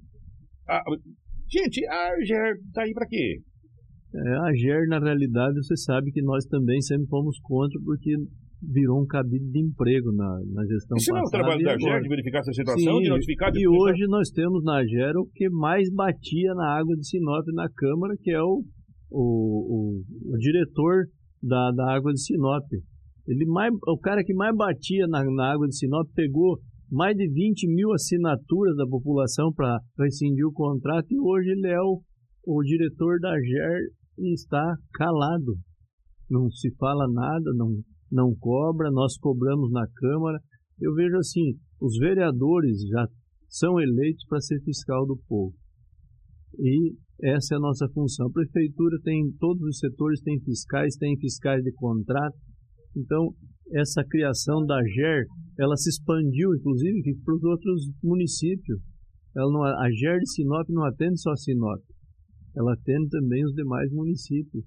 [0.68, 0.82] a-
[1.50, 3.40] gente, a Arger tá aí para quê?
[4.16, 8.16] É, a GER, na realidade, você sabe que nós também sempre fomos contra, porque
[8.64, 11.44] virou um cabide de emprego na, na gestão Isso não é o passada.
[11.44, 11.94] trabalho e da agora.
[11.94, 13.52] GER de verificar essa situação, Sim, de notificar...
[13.52, 17.46] de E hoje nós temos na GER o que mais batia na água de Sinop
[17.54, 18.64] na Câmara, que é o,
[19.12, 21.06] o, o, o diretor
[21.44, 22.64] da, da água de Sinop.
[23.28, 26.58] Ele mais, o cara que mais batia na, na água de Sinop pegou
[26.90, 31.82] mais de 20 mil assinaturas da população para rescindir o contrato e hoje ele é
[31.82, 32.02] o,
[32.46, 35.56] o diretor da GER e está calado.
[36.30, 37.82] Não se fala nada, não,
[38.12, 40.40] não cobra, nós cobramos na Câmara.
[40.80, 43.08] Eu vejo assim, os vereadores já
[43.50, 45.56] são eleitos para ser fiscal do povo.
[46.60, 48.28] E essa é a nossa função.
[48.28, 52.38] A prefeitura tem, todos os setores têm fiscais, tem fiscais de contrato.
[52.98, 53.30] Então,
[53.74, 55.26] essa criação da GER,
[55.60, 58.80] ela se expandiu, inclusive, para os outros municípios.
[59.36, 61.80] Ela não, a GER de Sinop não atende só Sinop,
[62.56, 64.66] ela atende também os demais municípios.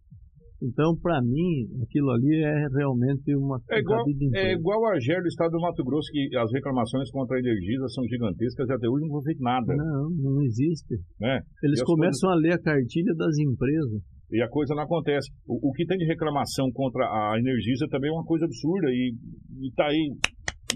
[0.62, 4.05] Então, para mim, aquilo ali é realmente uma É igual,
[4.35, 7.89] é igual a GER do estado do Mato Grosso, que as reclamações contra a Energisa
[7.89, 9.74] são gigantescas e até hoje não foi feito nada.
[9.74, 11.01] Não, não existe.
[11.18, 11.41] Né?
[11.64, 14.03] Eles começam a ler a cartilha das empresas.
[14.33, 15.31] E a coisa não acontece.
[15.47, 19.14] O, o que tem de reclamação contra a Energisa também é uma coisa absurda e,
[19.61, 20.14] e tá aí,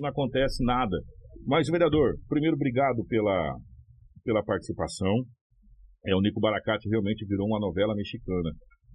[0.00, 0.96] não acontece nada.
[1.46, 3.54] Mas, vereador, primeiro, obrigado pela,
[4.24, 5.14] pela participação.
[6.06, 8.50] É, o Nico Baracate realmente virou uma novela mexicana.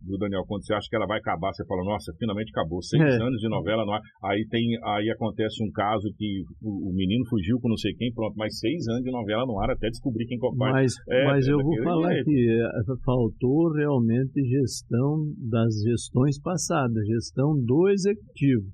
[0.06, 0.44] Viu, Daniel?
[0.48, 2.82] Quando você acha que ela vai acabar, você fala, nossa, finalmente acabou.
[2.82, 3.22] Seis É.
[3.22, 4.02] anos de novela no ar.
[4.24, 4.64] Aí, tem,
[4.96, 8.36] aí acontece um caso que o, o menino fugiu com não sei quem, pronto.
[8.38, 10.72] Mas seis anos de novela no ar até descobrir quem culpado.
[10.72, 12.26] Mas, É, mas eu é vou daquele falar jeito.
[12.26, 18.66] que eh, faltou realmente gestão das gestões passadas, gestão do executivo.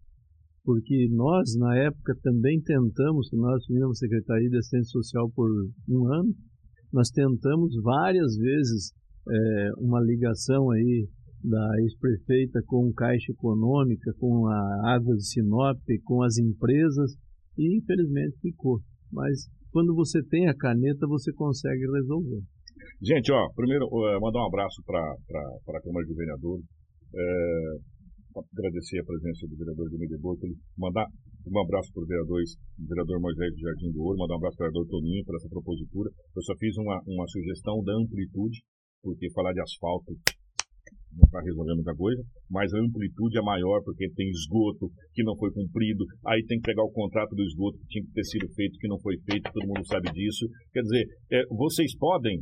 [0.64, 5.48] Porque nós, na época, também tentamos, nós tivemos Secretaria de Assistência Social por
[5.90, 6.34] um ano,
[6.92, 8.92] nós tentamos várias vezes
[9.30, 11.08] eh, uma ligação aí
[11.46, 17.14] da ex-prefeita com Caixa Econômica, com a Águas de Sinop, com as empresas,
[17.58, 18.80] e infelizmente ficou.
[19.12, 22.42] Mas quando você tem a caneta, você consegue resolver.
[23.02, 26.66] Gente, ó, primeiro, eh, mandar um abraço para a Câmara de Vereadores.
[27.14, 27.78] É,
[28.36, 30.36] agradecer a presença do vereador de Medebor,
[30.78, 31.08] mandar
[31.48, 32.42] um abraço para o vereador,
[32.80, 35.50] vereador Moisés de Jardim do Ouro, mandar um abraço para o vereador Toninho por essa
[35.50, 36.10] propositura.
[36.36, 38.60] Eu só fiz uma, uma sugestão da amplitude,
[39.02, 40.12] porque falar de asfalto
[41.16, 45.36] não está resolvendo muita coisa, mas a amplitude é maior porque tem esgoto que não
[45.38, 48.48] foi cumprido, aí tem que pegar o contrato do esgoto que tinha que ter sido
[48.54, 50.46] feito, que não foi feito, todo mundo sabe disso.
[50.74, 52.42] Quer dizer, é, vocês podem,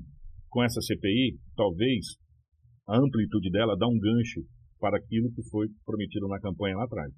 [0.50, 2.18] com essa CPI, talvez
[2.88, 4.42] a amplitude dela dar um gancho
[4.80, 7.12] para aquilo que foi prometido na campanha lá atrás.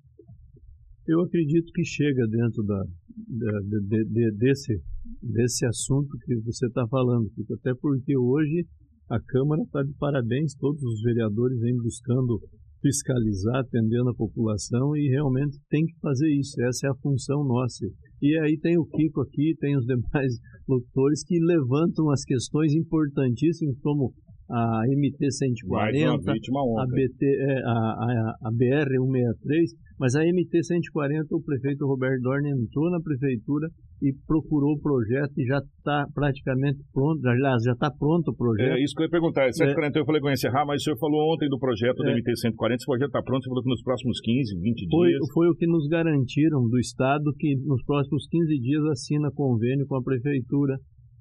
[1.07, 4.73] Eu acredito que chega dentro da, da- de- de- de- desse,
[5.21, 7.29] desse assunto que você está falando,
[7.59, 8.65] até porque hoje
[9.09, 12.39] a Câmara está de parabéns, todos os vereadores vêm buscando
[12.81, 17.85] fiscalizar, atendendo a população e realmente tem que fazer isso, essa é a função nossa.
[18.21, 20.33] E aí tem o Kiko aqui, tem os demais
[20.67, 24.13] locutores que levantam as questões importantíssimas como
[24.49, 27.07] a MT Mais uma 140, vítima a, ontem.
[27.07, 32.49] BT, é, a, a, a BR 163, mas a MT 140 o prefeito Roberto Dorn
[32.49, 33.67] entrou na prefeitura
[34.03, 38.75] e procurou o projeto e já está praticamente pronto, aliás, já está pronto o projeto.
[38.75, 39.51] É isso que eu ia perguntar.
[39.51, 42.13] 141 eu falei que eu ia encerrar, mas o senhor falou ontem do projeto É.
[42.13, 45.19] MT-140, esse projeto está pronto, você falou que nos próximos 15, 20 Foi, dias.
[45.33, 49.95] foi o que nos garantiram do Estado que nos próximos 15 dias assina convênio com
[49.95, 50.75] a Prefeitura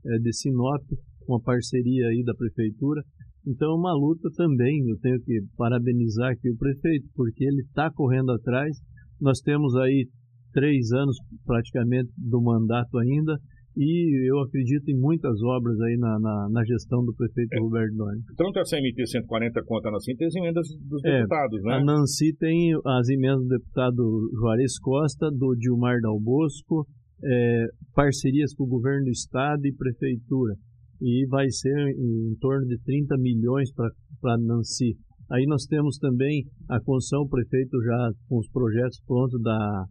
[0.04, 0.82] eh, de Sinop,
[1.28, 3.02] uma parceria aí da Prefeitura.
[3.46, 7.90] Então é uma luta também, eu tenho que parabenizar aqui o prefeito, porque ele está
[7.90, 8.76] correndo atrás.
[9.20, 10.08] Nós temos aí
[10.52, 13.38] três anos praticamente do mandato ainda
[13.76, 18.20] e eu acredito em muitas obras aí na, na, na gestão do prefeito Roberto Dorn.
[18.36, 21.74] Tanto essa MT-140 quanto a Nassim tem as emendas dos É, deputados, né?
[21.74, 26.86] A Nancy tem as emendas do deputado Juarez Costa, do Dilmar Dal Bosco,
[27.22, 30.54] é, parcerias com o governo do estado e prefeitura.
[31.00, 34.96] E vai ser em, em torno de 30 milhões para Nancy.
[35.30, 39.84] Aí nós temos também a construção, o prefeito já com os projetos prontos da,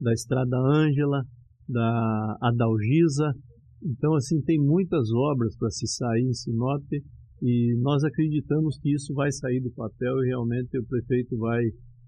[0.00, 1.22] da Estrada Ângela,
[1.68, 3.32] da Adalgisa.
[3.82, 6.82] Então, assim, tem muitas obras para se sair em Sinop
[7.42, 11.62] e nós acreditamos que isso vai sair do papel e realmente o prefeito vai,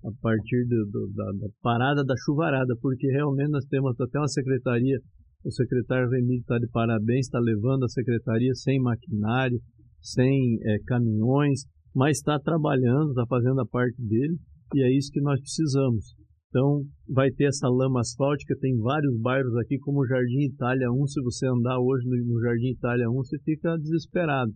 [0.05, 4.29] a partir do, do, da, da, parada da chuvarada, porque realmente nós temos até uma
[4.29, 4.99] secretaria,
[5.45, 9.59] o secretário Remídio está de parabéns, está levando a secretaria sem maquinário,
[10.01, 11.65] sem é, caminhões,
[11.95, 14.37] mas está trabalhando, está fazendo a parte dele
[14.75, 16.15] e é isso que nós precisamos.
[16.49, 21.07] Então, vai ter essa lama asfáltica, tem vários bairros aqui, como o Jardim Itália 1.
[21.07, 24.53] Se você andar hoje no, Jardim Itália 1, você fica desesperado.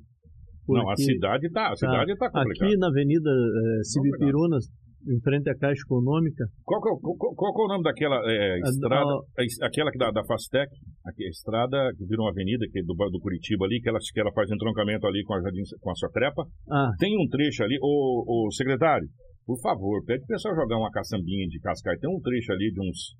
[0.68, 2.66] Não, a cidade está a cidade tá complicada.
[2.66, 4.66] Aqui na Avenida é, Cibipirunas,
[5.06, 6.44] em frente à Caixa Econômica.
[6.64, 9.12] Qual, qual, qual, qual é o nome daquela é, estrada?
[9.38, 10.70] A, aquela que da, da Fastec,
[11.06, 14.20] a estrada que virou uma avenida que é do, do Curitiba ali, que ela, que
[14.20, 16.42] ela faz entroncamento ali com a, Jardim, com a sua crepa.
[16.70, 16.90] Ah.
[16.98, 19.06] Tem um trecho ali, o, o secretário,
[19.46, 21.96] por favor, pede o pessoal jogar uma caçambinha de cascai.
[21.98, 23.14] Tem um trecho ali de uns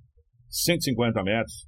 [0.49, 1.67] 150 metros.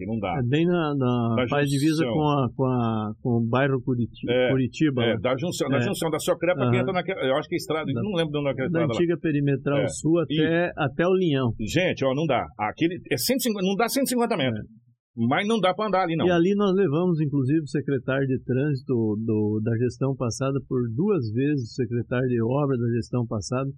[0.00, 0.32] Que não dá.
[0.38, 4.32] É bem na, na, Da faz divisa com, a, com, a, com o bairro Curitiba.
[4.32, 5.20] É, Curitiba É, né?
[5.20, 5.80] da junção, da É.
[5.82, 7.20] junção da sua crepa que entra naquela.
[7.20, 8.94] Eu acho que a estrada, não lembro de onde é da estrada lá.
[8.94, 9.88] antiga perimetral É.
[9.88, 11.52] sul até, até o Linhão.
[11.60, 12.46] Gente, ó, não dá.
[12.58, 14.64] Aquele, é 150, não dá 150 metros.
[15.28, 16.24] Mas não dá para andar ali, não.
[16.24, 16.28] É.
[16.28, 21.30] E ali nós levamos, inclusive, o secretário de trânsito do, da gestão passada por duas
[21.32, 23.68] vezes, o secretário de obra da gestão passada,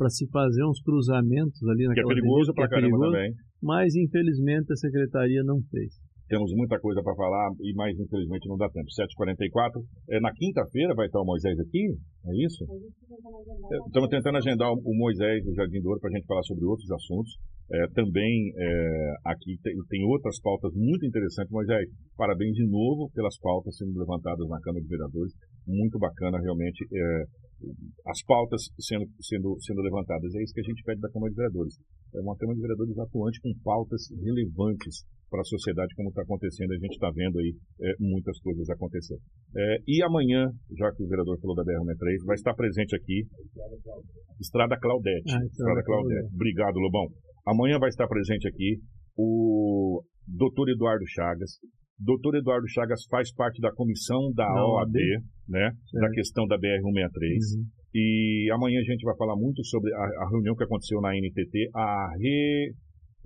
[0.00, 3.30] para se fazer uns cruzamentos ali Que é naquela perigoso que é caramba perigoso, também.
[3.60, 5.92] Mas, infelizmente, a secretaria não fez.
[6.24, 8.86] Temos muita coisa para falar, e mais infelizmente não dá tempo.
[8.88, 9.82] 7h44.
[10.08, 11.92] É, na quinta-feira vai estar o Moisés aqui?
[12.24, 12.64] É isso?
[13.84, 16.90] Estamos tentando agendar o Moisés do Jardim do Ouro para a gente falar sobre outros
[16.92, 17.36] assuntos.
[17.70, 21.52] É, também é, aqui tem, tem, outras pautas muito interessantes.
[21.52, 21.84] Moisés,
[22.16, 25.34] parabéns de novo pelas pautas sendo levantadas na Câmara de Vereadores.
[25.66, 26.86] Muito bacana, realmente.
[26.88, 27.24] É,
[28.06, 30.34] as pautas sendo, sendo, sendo levantadas.
[30.34, 31.74] É isso que a gente pede da Câmara de Vereadores.
[32.14, 36.72] É uma Câmara de Vereadores atuante com pautas relevantes para a sociedade, como está acontecendo.
[36.72, 39.20] A gente está vendo aí é, muitas coisas acontecendo.
[39.56, 43.22] É, e amanhã, já que o vereador falou da BR-63, vai estar presente aqui
[44.40, 45.30] Estrada Claudete.
[45.32, 46.34] Ah, Estrada Claudete.
[46.34, 47.06] Obrigado, Lobão.
[47.46, 48.80] Amanhã vai estar presente aqui
[49.16, 51.58] o doutor Eduardo Chagas,
[52.00, 54.96] Doutor Eduardo Chagas faz parte da comissão da OAB,
[55.46, 55.70] né?
[55.92, 57.58] Da questão da BR-163.
[57.58, 57.64] Uhum.
[57.94, 61.70] E amanhã a gente vai falar muito sobre a, a reunião que aconteceu na NTT,
[61.74, 62.72] a re,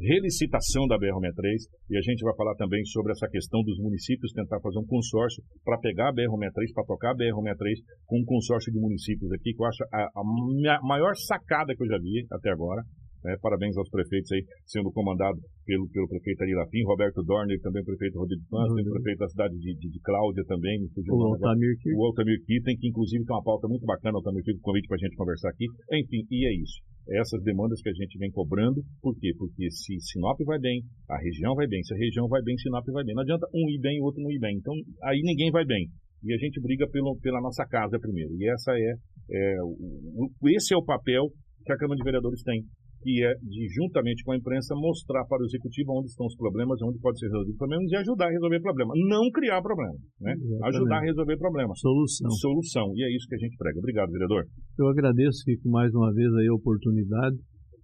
[0.01, 1.71] relicitação da BR-163.
[1.91, 5.43] E a gente vai falar também sobre essa questão dos municípios tentar fazer um consórcio
[5.65, 9.63] para pegar a BR-163, para tocar a BR-163 com um consórcio de municípios aqui, que
[9.63, 12.83] eu acho a, a maior sacada que eu já vi até agora.
[13.27, 17.83] É, parabéns aos prefeitos aí, sendo comandado pelo, pelo prefeito Ari Lapim, Roberto Dorner, também
[17.83, 18.93] prefeito Rodrigo Santos, uhum.
[18.93, 20.77] prefeito da cidade de, de, de Cláudia também.
[21.09, 21.97] O Altamir Kitten.
[21.97, 24.97] O Altamir Kitten, que inclusive tem uma pauta muito bacana, o Altamir Kitten, convite para
[24.97, 25.65] a gente conversar aqui.
[25.93, 26.85] Enfim, e é isso.
[27.09, 29.33] É essas demandas que a gente vem cobrando, por quê?
[29.37, 32.85] Porque se Sinop vai bem, a região vai bem, se a região vai bem, Sinop
[32.93, 33.15] vai bem.
[33.15, 34.57] Não adianta um ir bem e o outro não ir bem.
[34.57, 35.89] Então, aí ninguém vai bem.
[36.25, 38.33] E a gente briga pelo, pela nossa casa primeiro.
[38.37, 38.95] E essa é,
[39.31, 41.29] é o, esse é o papel
[41.65, 42.65] que a Câmara de Vereadores tem
[43.05, 46.81] que é de, juntamente com a imprensa, mostrar para o executivo onde estão os problemas,
[46.81, 48.95] onde pode ser resolvido problemas e ajudar a resolver problema.
[48.97, 50.35] Não criar problema, né?
[50.65, 51.75] Ajudar a resolver problema.
[51.77, 52.31] Solução.
[52.31, 52.87] Solução.
[52.97, 53.79] E é isso que a gente prega.
[53.79, 54.47] Obrigado, vereador.
[54.79, 57.37] Eu agradeço, Kiko, mais uma vez aí a oportunidade,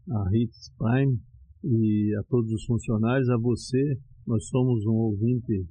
[0.09, 1.19] a Hits Prime
[1.65, 4.01] e a todos os funcionários, a você.
[4.27, 5.69] Nós somos um ouvinte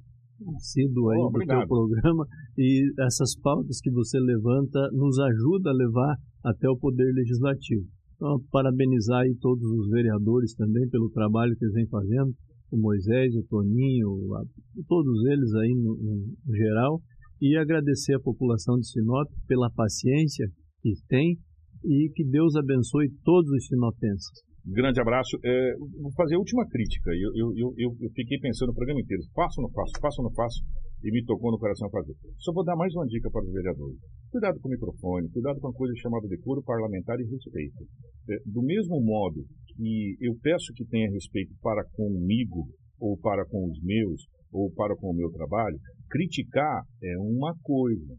[0.56, 2.24] assíduo aí oh, do seu programa
[2.56, 7.84] e essas pautas que você levanta nos ajuda a levar até o Poder Legislativo.
[8.20, 12.34] Então, parabenizar aí todos os vereadores também pelo trabalho que eles vêm fazendo,
[12.70, 14.42] o Moisés, o Toninho, a,
[14.86, 17.00] todos eles aí no, no, geral,
[17.40, 20.46] e agradecer a população de Sinop pela paciência
[20.82, 21.38] que tem
[21.82, 24.44] e que Deus abençoe todos os sinopenses.
[24.66, 25.38] Grande abraço.
[25.42, 27.10] É, vou fazer a última crítica.
[27.12, 29.22] Eu, eu, eu, eu, fiquei pensando o programa inteiro.
[29.34, 29.92] Faço ou não faço?
[29.98, 30.60] Faço ou não faço?
[31.02, 32.14] E me tocou no coração fazer.
[32.38, 33.98] Só vou dar mais uma dica para os vereadores.
[34.30, 37.84] Cuidado com o microfone, cuidado com a coisa chamada decoro parlamentar e respeito.
[38.28, 39.40] É, do mesmo modo
[39.76, 42.68] que eu peço que tenha respeito para comigo,
[43.00, 45.78] ou para com os meus, ou para com o meu trabalho,
[46.10, 48.14] criticar é uma coisa.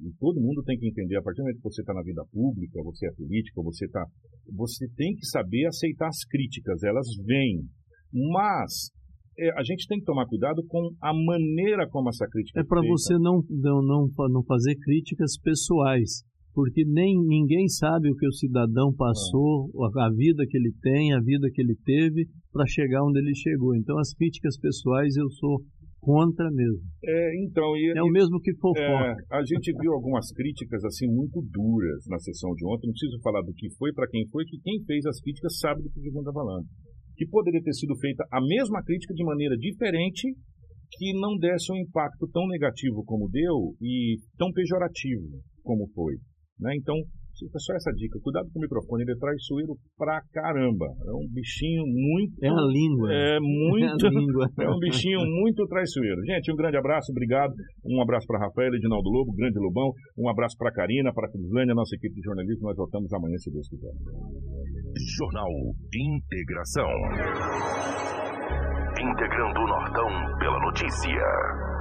[0.00, 2.24] E todo mundo tem que entender, a partir do momento que você está na vida
[2.32, 4.04] pública, você é político, você está.
[4.54, 7.62] Você tem que saber aceitar as críticas, elas vêm.
[8.12, 8.90] Mas
[9.38, 12.82] é, a gente tem que tomar cuidado com a maneira como essa crítica é para
[12.82, 16.24] você não, não, não, não fazer críticas pessoais
[16.54, 21.20] porque nem ninguém sabe o que o cidadão passou, a vida que ele tem, a
[21.20, 23.74] vida que ele teve para chegar onde ele chegou.
[23.74, 25.62] Então as críticas pessoais eu sou
[26.02, 26.82] contra mesmo.
[27.04, 28.82] É, então, e, é o mesmo que fofoca.
[28.82, 32.88] É, a gente viu algumas críticas assim muito duras na sessão de ontem.
[32.88, 35.82] Não preciso falar do que foi para quem foi, que quem fez as críticas sabe
[35.82, 36.66] do que a gente está falando.
[37.16, 40.28] Que poderia ter sido feita a mesma crítica de maneira diferente,
[40.90, 46.14] que não desse um impacto tão negativo como deu e tão pejorativo como foi.
[46.58, 46.74] Né?
[46.76, 46.96] Então,
[47.38, 48.18] Fica só essa dica.
[48.22, 50.86] Cuidado com o microfone, ele é traiçoeiro pra caramba.
[50.86, 52.32] É um bichinho muito.
[52.42, 53.08] É a língua.
[53.12, 54.06] É muito.
[54.06, 54.46] É, língua.
[54.60, 56.20] é um bichinho muito traiçoeiro.
[56.24, 57.52] Gente, um grande abraço, obrigado.
[57.84, 59.92] Um abraço para Rafael, Edinaldo Lobo, grande Lobão.
[60.18, 62.68] Um abraço para Karina, para Crislânia, nossa equipe de jornalismo.
[62.68, 63.92] Nós voltamos amanhã, se Deus quiser.
[65.18, 65.48] Jornal
[65.94, 66.90] Integração.
[69.00, 71.71] Integrando o Nortão pela notícia.